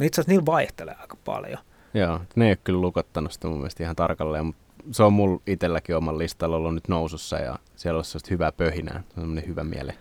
Itse 0.00 0.20
asiassa 0.20 0.32
niillä 0.32 0.46
vaihtelee 0.46 0.94
aika 1.00 1.16
paljon. 1.24 1.58
Joo, 1.94 2.20
ne 2.36 2.44
ei 2.44 2.50
ole 2.50 2.58
kyllä 2.64 2.80
lukottanut 2.80 3.32
sitä 3.32 3.48
mun 3.48 3.58
mielestä 3.58 3.82
ihan 3.82 3.96
tarkalleen, 3.96 4.46
mutta 4.46 4.62
se 4.90 5.02
on 5.02 5.12
mulla 5.12 5.40
itselläkin 5.46 5.96
oman 5.96 6.18
listalla 6.18 6.56
ollut 6.56 6.74
nyt 6.74 6.88
nousussa 6.88 7.38
ja 7.38 7.58
siellä 7.76 7.98
on 7.98 8.04
sellaista 8.04 8.28
hyvää 8.30 8.52
pöhinää, 8.52 9.02
se 9.14 9.20
on 9.20 9.42
hyvä 9.46 9.64
miele. 9.64 9.94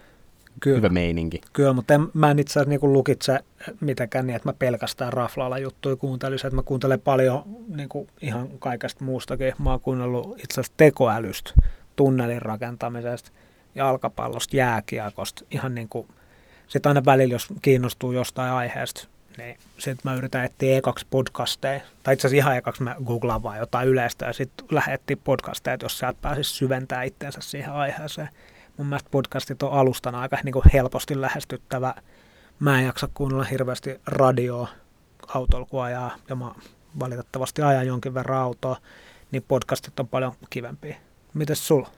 Kyllä. 0.60 0.78
Hyvä 0.78 0.90
meininki. 0.90 1.42
Kyllä, 1.54 1.74
mutta 1.74 1.94
en, 1.94 2.08
mä 2.14 2.32
en 2.32 2.40
itse 2.40 2.52
asiassa 2.52 2.70
niin 2.70 2.94
lukitse 2.94 3.40
mitenkään 3.82 4.28
niin, 4.28 4.36
että 4.36 4.50
mä 4.50 4.54
pelkästään 4.54 5.14
raflaalla 5.14 5.58
juttuja 5.58 5.96
kuuntelisin. 5.96 6.48
Että 6.48 6.56
mä 6.56 6.64
kuuntelen 6.64 7.00
paljon 7.00 7.44
niin 7.68 7.90
kuin 7.90 8.08
ihan 8.22 8.48
kaikesta 8.60 9.06
muustakin. 9.06 9.54
Mä 9.60 9.70
oon 9.70 9.80
kuunnellut 9.80 10.40
itse 10.44 10.54
asiassa 10.54 10.74
tekoälystä, 10.78 11.52
tunnelin 12.00 12.42
rakentamisesta, 12.42 13.32
jalkapallosta, 13.76 14.56
jääkiekosta. 14.56 15.46
Ihan 15.52 15.76
niin 15.76 15.90
kuin, 15.90 16.08
sitten 16.68 16.90
aina 16.90 17.06
välillä, 17.06 17.34
jos 17.34 17.48
kiinnostuu 17.62 18.12
jostain 18.12 18.52
aiheesta, 18.52 19.08
niin 19.38 19.58
sitten 19.78 20.12
mä 20.12 20.18
yritän 20.18 20.46
etsiä 20.46 20.78
ekaksi 20.78 21.08
podcasteja, 21.10 21.82
tai 22.04 22.14
itse 22.14 22.28
asiassa 22.28 22.44
ihan 22.44 22.58
ekaksi 22.58 22.84
mä 22.84 22.96
googlaan 23.06 23.44
vaan 23.44 23.58
jotain 23.58 23.88
yleistä 23.88 24.26
ja 24.26 24.34
sitten 24.34 24.66
lähetti 24.72 25.16
podcasteja, 25.16 25.78
jos 25.82 25.98
sieltä 25.98 26.20
pääsisi 26.22 26.54
syventämään 26.54 27.08
itseensä 27.08 27.42
siihen 27.42 27.72
aiheeseen. 27.72 28.30
Mun 28.78 28.88
mielestä 28.88 29.10
podcastit 29.12 29.64
on 29.64 29.72
alustana 29.72 30.22
aika 30.22 30.38
niin 30.44 30.54
kuin 30.54 30.66
helposti 30.74 31.22
lähestyttävä. 31.22 31.94
Mä 32.60 32.80
en 32.80 32.86
jaksa 32.86 33.10
kuunnella 33.14 33.44
hirveästi 33.44 34.02
radioa 34.06 34.68
autolla, 35.28 35.66
kun 35.66 35.84
ajaa, 35.84 36.16
ja 36.30 36.36
mä 36.36 36.52
valitettavasti 37.00 37.62
ajan 37.62 37.88
jonkin 37.88 38.14
verran 38.14 38.42
autoa, 38.42 38.78
niin 39.32 39.44
podcastit 39.48 40.00
on 40.00 40.08
paljon 40.08 40.34
kivempiä. 40.50 41.09
Mites 41.34 41.68
sulla? 41.68 41.90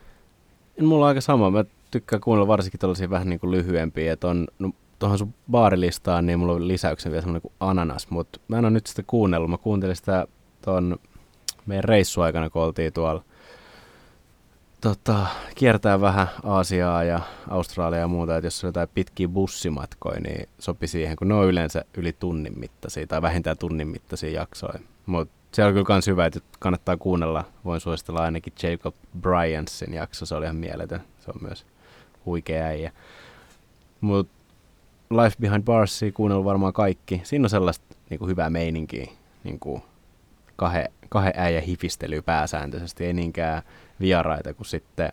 Mulla 0.82 1.06
on 1.06 1.10
aika 1.10 1.22
sama. 1.22 1.52
Mä 1.52 1.66
tykkään 1.92 2.22
kuunnella 2.22 2.48
varsinkin 2.48 2.80
tällaisia 2.80 3.10
vähän 3.10 3.30
niin 3.30 3.40
kuin 3.40 3.52
lyhyempiä, 3.52 4.14
että 4.14 4.28
on, 4.28 4.48
no, 4.60 4.72
sun 5.18 5.34
baarilistaan, 5.52 6.26
niin 6.26 6.40
mulla 6.40 6.54
on 6.54 6.68
lisäyksen 6.68 7.12
vielä 7.12 7.22
semmoinen 7.22 7.42
kuin 7.42 7.54
ananas, 7.60 8.10
mutta 8.10 8.40
mä 8.48 8.58
en 8.58 8.66
ole 8.66 8.72
nyt 8.72 8.88
sitä 8.88 9.04
kuunnellut. 9.08 9.50
Mä 9.50 9.58
kuuntelin 9.58 9.96
sitä 9.96 10.28
tuon 10.62 10.98
meidän 11.66 11.84
reissuaikana, 11.84 12.50
kun 12.50 12.62
oltiin 12.62 12.94
tuolla 12.94 13.24
tota, 14.82 15.26
kiertää 15.56 16.02
vähän 16.02 16.28
Aasiaa 16.44 17.04
ja 17.04 17.20
Australiaa 17.50 18.02
ja 18.02 18.08
muuta, 18.08 18.38
että 18.38 18.48
jos 18.48 18.64
on 18.64 18.68
jotain 18.68 18.90
pitkiä 18.94 19.28
bussimatkoja, 19.28 20.20
niin 20.20 20.50
sopi 20.60 20.88
siihen, 20.88 21.16
kun 21.16 21.28
ne 21.28 21.34
on 21.34 21.48
yleensä 21.48 21.86
yli 21.98 22.14
tunnin 22.14 22.60
mittaisia 22.60 23.08
tai 23.08 23.22
vähintään 23.22 23.58
tunnin 23.58 23.88
mittaisia 23.88 24.32
jaksoja. 24.32 24.80
Mutta 25.06 25.41
se 25.52 25.66
on 25.66 25.74
kyllä 25.74 25.86
myös 25.90 26.08
hyvä, 26.08 26.26
että 26.26 26.40
kannattaa 26.60 26.98
kuunnella. 26.98 27.46
Voin 27.66 27.82
suositella 27.82 28.24
ainakin 28.24 28.54
Jacob 28.64 28.96
Bryansin 29.22 29.94
jakso, 29.94 30.26
se 30.26 30.36
oli 30.36 30.46
ihan 30.46 30.56
mieletön. 30.56 31.02
Se 31.20 31.32
on 31.32 31.42
myös 31.42 31.66
huikea 32.26 32.66
äijä. 32.66 32.92
Mutta 34.02 34.34
Life 35.10 35.36
Behind 35.42 35.64
Barsia 35.64 36.12
kuunnellut 36.12 36.46
varmaan 36.46 36.74
kaikki. 36.74 37.22
Siinä 37.24 37.46
on 37.46 37.50
sellaista 37.50 37.96
niin 38.10 38.20
kuin 38.20 38.30
hyvää 38.30 38.50
meininkiä, 38.50 39.08
niin 39.44 39.60
kuin 39.60 39.82
kahden, 40.56 40.90
kahden 41.10 41.34
äijä 41.36 41.62
hifistelyä 41.62 42.22
pääsääntöisesti, 42.22 43.06
ei 43.06 43.14
niinkään 43.14 43.62
vieraita, 44.00 44.54
kuin 44.54 44.68
sitten 44.68 45.12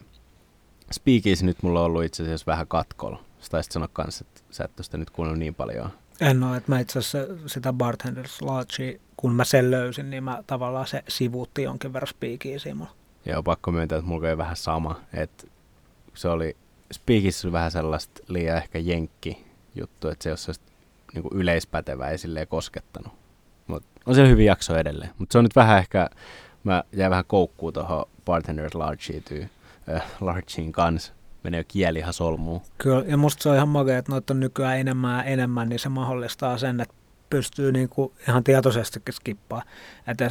Speakies 0.92 1.42
nyt 1.42 1.62
mulla 1.62 1.80
on 1.80 1.86
ollut 1.86 2.04
itse 2.04 2.22
asiassa 2.22 2.46
vähän 2.46 2.66
katkolla. 2.66 3.22
Sä 3.40 3.50
taisit 3.50 3.72
sanoa 3.72 3.88
kanssa, 3.92 4.24
että 4.28 4.40
sä 4.50 4.64
et 4.64 4.70
sitä 4.80 4.96
nyt 4.96 5.10
kuunnellut 5.10 5.38
niin 5.38 5.54
paljon. 5.54 5.90
En 6.20 6.42
ole, 6.42 6.56
että 6.56 6.72
mä 6.72 6.80
itse 6.80 6.98
asiassa 6.98 7.48
sitä 7.48 7.72
Bartenders 7.72 8.42
Lodge, 8.42 9.00
kun 9.20 9.34
mä 9.34 9.44
sen 9.44 9.70
löysin, 9.70 10.10
niin 10.10 10.24
mä 10.24 10.42
tavallaan 10.46 10.86
se 10.86 11.02
sivuutti 11.08 11.62
jonkin 11.62 11.92
verran 11.92 12.08
Speakiesiä 12.08 12.74
mulla. 12.74 12.90
Joo, 13.26 13.42
pakko 13.42 13.72
myöntää, 13.72 13.98
että 13.98 14.08
mulla 14.08 14.28
oli 14.28 14.38
vähän 14.38 14.56
sama, 14.56 15.00
että 15.12 15.46
se 16.14 16.28
oli 16.28 16.56
Speakies 16.92 17.52
vähän 17.52 17.70
sellaista 17.70 18.22
liian 18.28 18.56
ehkä 18.56 18.78
jenkki 18.78 19.46
juttu, 19.74 20.08
että 20.08 20.22
se 20.22 20.36
sellaista 20.36 20.72
niin 21.14 21.22
kuin 21.22 21.40
yleispätevää 21.40 22.10
ei 22.10 22.18
silleen 22.18 22.48
koskettanut. 22.48 23.12
Mut 23.66 23.84
on 24.06 24.14
se 24.14 24.28
hyvin 24.28 24.46
jakso 24.46 24.76
edelleen. 24.76 25.10
Mutta 25.18 25.32
se 25.32 25.38
on 25.38 25.44
nyt 25.44 25.56
vähän 25.56 25.78
ehkä, 25.78 26.10
mä 26.64 26.84
jäin 26.92 27.10
vähän 27.10 27.24
koukkuun 27.26 27.72
tuohon 27.72 28.04
Bartender 28.24 28.70
Largeen, 28.74 29.50
äh, 29.94 30.02
Largeen 30.20 30.72
kanssa. 30.72 31.12
Menee 31.42 31.64
kieli 31.64 31.98
ihan 31.98 32.12
solmuun. 32.12 32.60
Kyllä, 32.78 33.04
ja 33.06 33.16
musta 33.16 33.42
se 33.42 33.48
on 33.48 33.56
ihan 33.56 33.68
makea, 33.68 33.98
että 33.98 34.12
noita 34.12 34.34
on 34.34 34.40
nykyään 34.40 34.78
enemmän 34.78 35.18
ja 35.18 35.24
enemmän, 35.24 35.68
niin 35.68 35.78
se 35.78 35.88
mahdollistaa 35.88 36.58
sen, 36.58 36.80
että 36.80 36.94
pystyy 37.30 37.72
niin 37.72 37.88
kuin 37.88 38.12
ihan 38.28 38.44
tietoisestikin 38.44 39.14
skippaa. 39.14 39.62
Että 40.06 40.30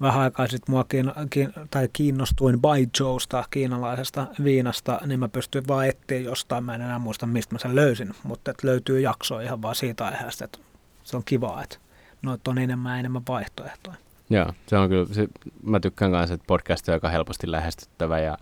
vähän 0.00 0.22
aikaa 0.22 0.46
sitten 0.46 0.72
mua 0.72 0.84
kiin, 0.84 1.12
kiin, 1.30 1.52
tai 1.70 1.88
kiinnostuin 1.92 2.60
Baijiusta, 2.60 3.44
kiinalaisesta 3.50 4.26
viinasta, 4.44 5.00
niin 5.06 5.20
mä 5.20 5.28
pystyin 5.28 5.68
vaan 5.68 5.86
etsiä 5.88 6.18
jostain, 6.18 6.64
mä 6.64 6.74
en 6.74 6.80
enää 6.80 6.98
muista 6.98 7.26
mistä 7.26 7.54
mä 7.54 7.58
sen 7.58 7.74
löysin, 7.74 8.14
mutta 8.22 8.50
että 8.50 8.66
löytyy 8.66 9.00
jakso 9.00 9.40
ihan 9.40 9.62
vaan 9.62 9.74
siitä 9.74 10.06
aiheesta, 10.06 10.44
että 10.44 10.58
se 11.04 11.16
on 11.16 11.22
kiva, 11.24 11.62
että 11.62 11.76
noita 12.22 12.50
on 12.50 12.58
enemmän 12.58 12.92
ja 12.92 13.00
enemmän 13.00 13.22
vaihtoehtoja. 13.28 13.96
Joo, 14.30 14.52
se 14.66 14.76
on 14.76 14.88
kyllä, 14.88 15.14
se, 15.14 15.28
mä 15.62 15.80
tykkään 15.80 16.10
kanssa, 16.10 16.34
että 16.34 16.46
podcast 16.46 16.88
on 16.88 16.92
aika 16.92 17.08
helposti 17.08 17.50
lähestyttävä 17.50 18.18
ja 18.18 18.38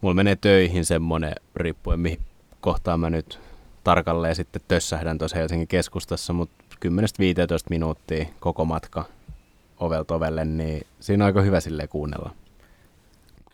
mulla 0.00 0.14
menee 0.14 0.36
töihin 0.36 0.84
semmoinen, 0.84 1.34
riippuen 1.56 2.00
mihin 2.00 2.20
kohtaan 2.60 3.00
mä 3.00 3.10
nyt 3.10 3.40
tarkalleen 3.84 4.34
sitten 4.34 4.62
tössähdän 4.68 5.18
tuossa 5.18 5.38
Helsingin 5.38 5.68
keskustassa, 5.68 6.32
mutta 6.32 6.61
10-15 6.84 6.88
minuuttia 7.70 8.26
koko 8.40 8.64
matka 8.64 9.04
ovelta 9.78 10.14
ovelle, 10.14 10.44
niin 10.44 10.86
siinä 11.00 11.24
on 11.24 11.26
aika 11.26 11.42
hyvä 11.42 11.60
sille 11.60 11.86
kuunnella. 11.86 12.34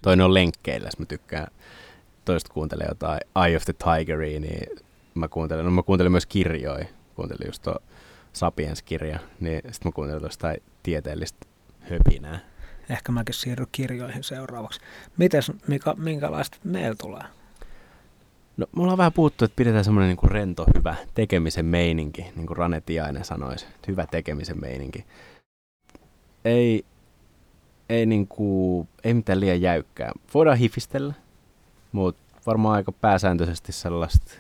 Toinen 0.03 0.27
on 0.27 0.35
lenkkeillä, 0.35 0.87
jos 0.87 0.99
mä 0.99 1.07
tykkään 1.07 1.47
toista 2.25 2.53
kuuntelee 2.53 2.87
jotain 2.89 3.21
Eye 3.47 3.57
of 3.57 3.65
the 3.65 3.73
Tigeria, 3.73 4.41
niin 4.41 4.79
mä 5.15 5.29
kuuntelen, 5.29 5.65
no 5.65 5.71
mä 5.71 5.83
kuuntelen 5.83 6.13
myös 6.13 6.27
kirjoja, 6.27 6.87
kuuntelin 7.15 7.47
just 7.47 7.63
tuo 7.63 7.77
Sapiens-kirja, 8.33 9.19
niin 9.41 9.61
sitten 9.73 9.89
mä 9.89 9.93
kuuntelen 9.93 10.21
tuosta 10.21 10.55
tieteellistä 10.83 11.47
höpinää. 11.81 12.39
Ehkä 12.91 13.13
mäkin 13.13 13.35
siirryn 13.35 13.69
kirjoihin 13.73 14.25
seuraavaksi. 14.25 14.81
Mites, 15.17 15.53
Mika, 15.67 15.95
minkälaista 15.95 16.59
meillä 16.65 16.97
tulee? 17.01 17.25
No, 18.59 18.67
me 18.77 18.83
ollaan 18.83 18.99
vähän 18.99 19.13
puhuttu, 19.13 19.45
että 19.45 19.57
pidetään 19.57 19.85
semmoinen 19.85 20.17
niin 20.17 20.31
rento, 20.31 20.67
hyvä 20.79 20.95
tekemisen 21.15 21.65
meininki, 21.67 22.23
niin 22.37 22.47
kuin 22.47 22.57
Rane 22.57 22.81
Tiainen 22.81 23.25
sanoisi, 23.25 23.67
hyvä 23.89 24.07
tekemisen 24.07 24.61
meininki. 24.61 25.05
Ei, 26.45 26.85
ei, 27.89 28.07
niin 28.07 28.27
kuin, 28.27 28.89
ei 29.05 29.15
mitään 29.15 29.41
liian 29.41 29.61
jäykkää. 29.61 30.13
Voidaan 30.35 30.59
hifistellä, 30.59 31.15
mutta 31.93 32.23
varmaan 32.47 32.75
aika 32.75 32.93
pääsääntöisesti 32.93 33.73
sellaista 33.73 34.33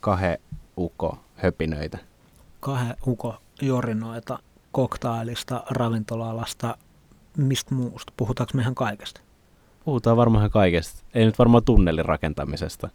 kahden 0.00 0.38
uko 0.78 1.18
höpinöitä. 1.36 1.98
Kahden 2.60 2.96
uko 3.06 3.36
jorinoita 3.62 4.38
koktailista, 4.72 5.62
ravintola-alasta, 5.70 6.78
mistä 7.36 7.74
muusta? 7.74 8.12
Puhutaanko 8.16 8.50
me 8.54 8.62
ihan 8.62 8.74
kaikesta? 8.74 9.20
Puhutaan 9.84 10.16
varmaan 10.16 10.50
kaikesta. 10.50 11.04
Ei 11.14 11.24
nyt 11.24 11.38
varmaan 11.38 11.64
tunnelin 11.64 12.04
rakentamisesta, 12.04 12.88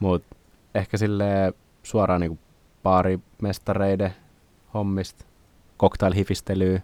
mutta 0.00 0.36
ehkä 0.74 0.96
sille 0.96 1.52
suoraan 1.82 2.20
niin 2.20 2.38
baarimestareiden 2.82 4.14
hommista, 4.74 5.24
cocktailhifistelyä, 5.78 6.80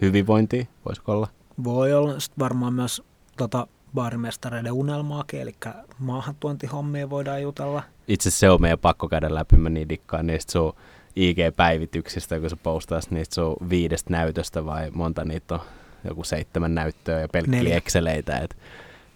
hyvinvointi, 0.00 0.68
voisiko 0.86 1.12
olla? 1.12 1.28
Voi 1.64 1.92
olla. 1.92 2.20
Sitten 2.20 2.42
varmaan 2.42 2.74
myös 2.74 3.02
tota, 3.36 3.66
baarimestareiden 3.94 4.72
unelmaakin, 4.72 5.40
eli 5.40 5.54
maahantuontihommia 5.98 7.10
voidaan 7.10 7.42
jutella. 7.42 7.82
Itse 8.08 8.30
se 8.30 8.50
on 8.50 8.60
meidän 8.60 8.78
pakko 8.78 9.08
käydä 9.08 9.34
läpi, 9.34 9.56
mä 9.56 9.68
niin 9.68 9.88
dikkaan 9.88 10.26
niistä 10.26 10.52
sun 10.52 10.72
IG-päivityksistä, 11.16 12.40
kun 12.40 12.50
sä 12.50 12.56
postaat 12.56 13.10
niistä 13.10 13.34
sun 13.34 13.56
viidestä 13.68 14.10
näytöstä 14.10 14.64
vai 14.66 14.90
monta 14.90 15.24
niitä 15.24 15.54
on, 15.54 15.60
joku 16.04 16.24
seitsemän 16.24 16.74
näyttöä 16.74 17.20
ja 17.20 17.28
pelkkiä 17.28 17.76
Exceleitä, 17.76 18.38
että 18.38 18.56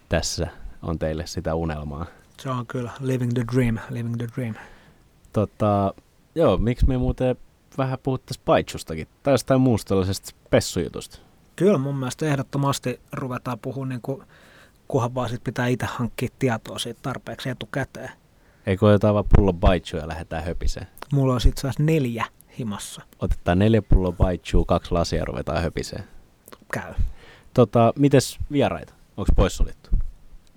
tässä 0.09 0.47
on 0.83 0.99
teille 0.99 1.27
sitä 1.27 1.55
unelmaa. 1.55 2.07
Se 2.41 2.51
on 2.51 2.67
kyllä 2.67 2.91
living 3.01 3.33
the 3.33 3.45
dream, 3.55 3.79
living 3.91 4.17
the 4.17 4.27
dream. 4.37 4.55
Tota, 5.33 5.95
joo, 6.35 6.57
miksi 6.57 6.89
me 6.89 6.99
muuten 6.99 7.37
vähän 7.79 7.99
puhuttaisiin 8.03 8.45
Paitsustakin 8.45 9.09
tai 9.23 9.35
jostain 9.35 9.61
muusta 9.61 9.89
tällaisesta 9.89 10.37
pessujutusta? 10.51 11.19
Kyllä 11.57 11.79
mun 11.79 11.97
mielestä 11.97 12.27
ehdottomasti 12.27 13.01
ruvetaan 13.13 13.59
puhumaan, 13.59 13.89
niin 13.89 14.03
kuin, 14.03 14.23
kunhan 14.89 15.15
vaan 15.15 15.29
sit 15.29 15.45
pitää 15.45 15.67
itse 15.67 15.87
hankkia 15.87 16.29
tietoa 16.39 16.79
siitä 16.79 17.01
tarpeeksi 17.03 17.49
etukäteen. 17.49 18.11
Eikö 18.67 18.93
jotain 18.93 19.15
vaan 19.15 19.25
pullo 19.37 19.53
Baitsua 19.53 20.01
ja 20.01 20.09
lähdetään 20.09 20.45
höpiseen? 20.45 20.87
Mulla 21.13 21.35
on 21.35 21.41
sitten 21.41 21.73
neljä 21.79 22.27
himassa. 22.59 23.03
Otetaan 23.19 23.59
neljä 23.59 23.83
pullo 23.83 24.13
Baichua, 24.13 24.65
kaksi 24.69 24.93
lasia 24.93 25.19
ja 25.19 25.25
ruvetaan 25.25 25.63
höpiseen. 25.63 26.05
Käy. 26.73 26.95
Tota, 27.55 27.93
mites 27.99 28.39
vieraita? 28.53 28.95
Onko 29.17 29.33
poissuljettu? 29.37 29.91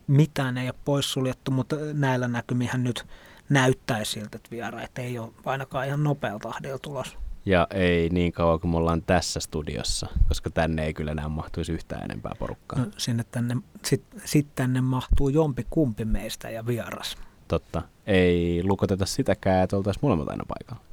Mitään 0.09 0.57
ei 0.57 0.67
ole 0.67 0.75
poissuljettu, 0.85 1.51
mutta 1.51 1.75
näillä 1.93 2.27
näkymihän 2.27 2.83
nyt 2.83 3.05
näyttää 3.49 4.03
siltä, 4.03 4.35
että 4.35 4.51
vieraita 4.51 5.01
ei 5.01 5.19
ole 5.19 5.31
ainakaan 5.45 5.87
ihan 5.87 6.03
nopealla 6.03 6.39
tahdilla 6.39 6.79
tulossa. 6.79 7.17
Ja 7.45 7.67
ei 7.71 8.09
niin 8.09 8.31
kauan 8.31 8.59
kuin 8.59 8.71
me 8.71 8.77
ollaan 8.77 9.01
tässä 9.01 9.39
studiossa, 9.39 10.07
koska 10.27 10.49
tänne 10.49 10.85
ei 10.85 10.93
kyllä 10.93 11.11
enää 11.11 11.29
mahtuisi 11.29 11.71
yhtään 11.71 12.03
enempää 12.03 12.31
porukkaa. 12.39 12.79
No, 12.79 12.85
sinne 12.97 13.23
tänne, 13.31 13.57
sit, 13.85 14.03
sit 14.25 14.47
tänne 14.55 14.81
mahtuu 14.81 15.29
jompi 15.29 15.65
kumpi 15.69 16.05
meistä 16.05 16.49
ja 16.49 16.65
vieras. 16.65 17.17
Totta. 17.47 17.81
Ei 18.07 18.63
lukoteta 18.63 19.05
sitäkään, 19.05 19.63
että 19.63 19.77
oltaisiin 19.77 20.01
molemmat 20.03 20.29
aina 20.29 20.43
paikalla. 20.47 20.83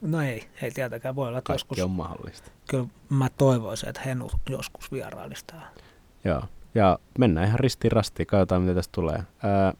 No 0.00 0.20
ei, 0.20 0.48
ei 0.62 0.70
tietenkään 0.70 1.16
voi 1.16 1.28
olla. 1.28 1.42
Kaikki 1.42 1.52
joskus, 1.52 1.84
on 1.84 1.90
mahdollista. 1.90 2.50
Kyllä 2.68 2.86
mä 3.08 3.28
toivoisin, 3.38 3.88
että 3.88 4.00
Henu 4.00 4.30
joskus 4.48 4.92
vierailistaa. 4.92 5.68
Joo, 6.24 6.42
ja 6.74 6.98
mennään 7.18 7.46
ihan 7.46 7.60
ristiin 7.60 7.92
rastiin, 7.92 8.26
katsotaan 8.26 8.62
mitä 8.62 8.74
tästä 8.74 8.92
tulee. 8.92 9.22
Ää, 9.42 9.74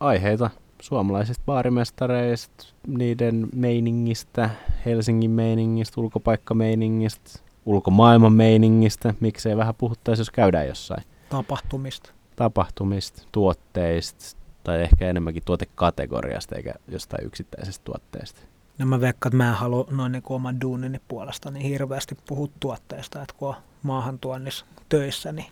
aiheita 0.00 0.50
suomalaisista 0.82 1.42
baarimestareista, 1.46 2.64
niiden 2.86 3.48
meiningistä, 3.54 4.50
Helsingin 4.84 5.30
meiningistä, 5.30 6.00
ulkopaikkameiningistä, 6.00 7.30
ulkomaailman 7.66 8.32
meiningistä, 8.32 9.14
miksei 9.20 9.56
vähän 9.56 9.74
puhuttaisi, 9.74 10.20
jos 10.20 10.30
käydään 10.30 10.68
jossain. 10.68 11.02
Tapahtumista. 11.28 12.10
Tapahtumista, 12.36 13.22
tuotteista, 13.32 14.36
tai 14.64 14.82
ehkä 14.82 15.08
enemmänkin 15.08 15.42
tuotekategoriasta 15.44 16.56
eikä 16.56 16.74
jostain 16.88 17.26
yksittäisestä 17.26 17.84
tuotteesta. 17.84 18.40
No 18.78 18.86
mä 18.86 19.00
veikkaan, 19.00 19.30
että 19.30 19.36
mä 19.36 19.48
en 19.48 19.54
halua 19.54 19.86
noin 19.90 20.12
niin 20.12 20.22
oman 20.24 20.60
duunini 20.60 21.00
puolesta 21.08 21.50
niin 21.50 21.66
hirveästi 21.66 22.16
puhua 22.28 22.48
tuotteesta, 22.60 23.22
että 23.22 23.34
kun 23.38 23.48
on 23.48 23.54
maahantuonnissa 23.82 24.66
töissä, 24.88 25.32
niin 25.32 25.46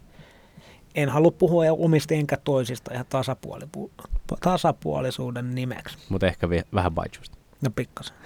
en 0.94 1.08
halua 1.08 1.30
puhua 1.30 1.64
omista 1.78 2.14
enkä 2.14 2.36
toisista 2.44 2.94
ihan 2.94 3.06
tasapuoli, 3.08 3.64
tasapuolisuuden 4.40 5.54
nimeksi. 5.54 5.98
Mutta 6.08 6.26
ehkä 6.26 6.50
vi- 6.50 6.62
vähän 6.74 6.92
baijusta. 6.92 7.38
No 7.60 7.70
pikkasen. 7.76 8.16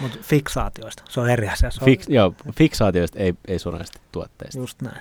Mutta 0.00 0.18
fiksaatioista, 0.22 1.02
se 1.08 1.20
on 1.20 1.30
eri 1.30 1.48
asia. 1.48 1.70
Se 1.70 1.80
on... 1.80 1.84
Fiks, 1.84 2.08
joo, 2.08 2.34
fiksaatioista 2.56 3.18
ei, 3.18 3.34
ei 3.48 3.58
suoranaisesti 3.58 4.00
tuotteista. 4.12 4.58
Just 4.58 4.82
näin. 4.82 5.00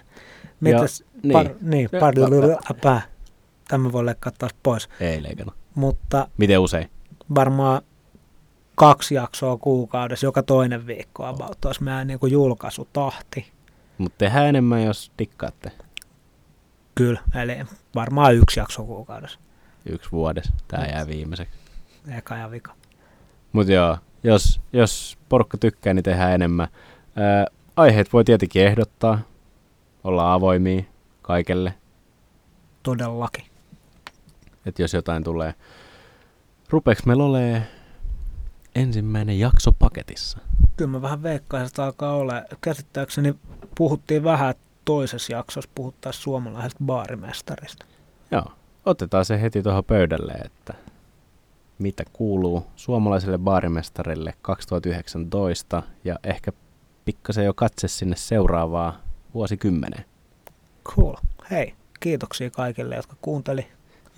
Mitäs, 0.60 1.04
ja, 1.24 1.34
par, 1.34 1.46
niin, 1.48 1.58
niin 1.62 1.90
par, 2.00 2.14
Tämä 3.68 3.92
voi 3.92 4.06
leikkaa 4.06 4.34
taas 4.38 4.56
pois. 4.64 4.90
Ei 5.00 5.24
leikannut. 5.24 5.56
Mutta 5.76 6.28
Miten 6.38 6.60
usein? 6.60 6.90
Varmaan 7.36 7.82
kaksi 8.76 9.16
jaksoa 9.16 9.58
kuukaudessa, 9.58 10.26
joka 10.26 10.44
toinen 10.44 10.88
viikko 10.88 11.26
about, 11.26 11.66
olisi 11.66 11.84
meidän 11.84 12.08
niin 12.08 12.20
julkaisutahti. 12.32 13.52
Mutta 13.98 14.18
tehdään 14.18 14.48
enemmän, 14.48 14.84
jos 14.84 15.12
dikkaatte. 15.20 15.72
Kyllä, 17.00 17.20
eli 17.42 17.58
varmaan 17.96 18.36
yksi 18.36 18.60
jakso 18.60 18.84
kuukaudessa. 18.84 19.40
Yksi 19.86 20.12
vuodessa. 20.12 20.54
Tämä 20.68 20.86
jää 20.86 21.08
viimeiseksi. 21.08 21.60
Eka 22.18 22.36
ja 22.36 22.52
vika. 22.52 22.74
Mutta 23.52 23.72
joo, 23.72 23.98
jos, 24.24 24.62
jos 24.74 25.18
porukka 25.30 25.58
tykkää, 25.58 25.94
niin 25.94 26.04
tehdään 26.04 26.34
enemmän. 26.34 26.68
Ää, 27.16 27.46
aiheet 27.76 28.14
voi 28.14 28.24
tietenkin 28.24 28.66
ehdottaa. 28.66 29.20
Olla 30.04 30.34
avoimia 30.34 30.84
kaikelle. 31.22 31.74
Todellakin 32.84 33.50
että 34.66 34.82
jos 34.82 34.94
jotain 34.94 35.24
tulee. 35.24 35.54
Rupeeks 36.70 37.06
meillä 37.06 37.24
ole 37.24 37.64
ensimmäinen 38.76 39.40
jakso 39.40 39.72
paketissa? 39.72 40.38
Kyllä 40.78 40.92
mä 40.92 41.02
vähän 41.02 41.24
veikkaisin, 41.24 41.68
että 41.68 41.86
alkaa 41.86 42.16
olla. 42.16 42.34
Käsittääkseni 42.62 43.36
puhuttiin 43.76 44.24
vähän 44.24 44.56
toisessa 44.90 45.34
jaksossa, 45.34 45.70
puhuttaisiin 45.76 46.24
suomalaisesta 46.24 46.84
baarimestarista. 46.86 47.86
Joo, 48.32 48.52
otetaan 48.86 49.26
se 49.26 49.42
heti 49.42 49.64
tuohon 49.64 49.84
pöydälle, 49.84 50.32
että 50.32 50.74
mitä 51.80 52.04
kuuluu 52.14 52.68
suomalaiselle 52.76 53.38
baarimestarille 53.38 54.34
2019 54.42 55.84
ja 56.04 56.20
ehkä 56.24 56.52
pikkasen 57.06 57.46
jo 57.46 57.54
katse 57.54 57.88
sinne 57.88 58.16
seuraavaa 58.16 59.02
vuosikymmeneen. 59.34 60.06
Cool. 60.86 61.16
Hei, 61.52 61.74
kiitoksia 62.00 62.50
kaikille, 62.50 62.96
jotka 62.96 63.16
kuunteli. 63.22 63.68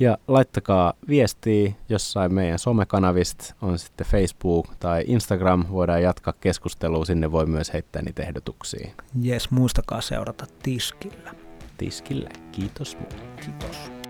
Ja 0.01 0.17
laittakaa 0.27 0.93
viestiä 1.07 1.71
jossain 1.89 2.33
meidän 2.33 2.59
somekanavista, 2.59 3.55
on 3.61 3.79
sitten 3.79 4.07
Facebook 4.07 4.67
tai 4.79 5.03
Instagram, 5.07 5.65
voidaan 5.71 6.03
jatkaa 6.03 6.33
keskustelua, 6.39 7.05
sinne 7.05 7.31
voi 7.31 7.45
myös 7.45 7.73
heittää 7.73 8.01
niitä 8.01 8.23
ehdotuksia. 8.23 8.91
Jes, 9.21 9.51
muistakaa 9.51 10.01
seurata 10.01 10.45
Tiskillä. 10.63 11.33
Tiskillä, 11.77 12.29
kiitos. 12.51 12.97
Kiitos. 13.45 14.00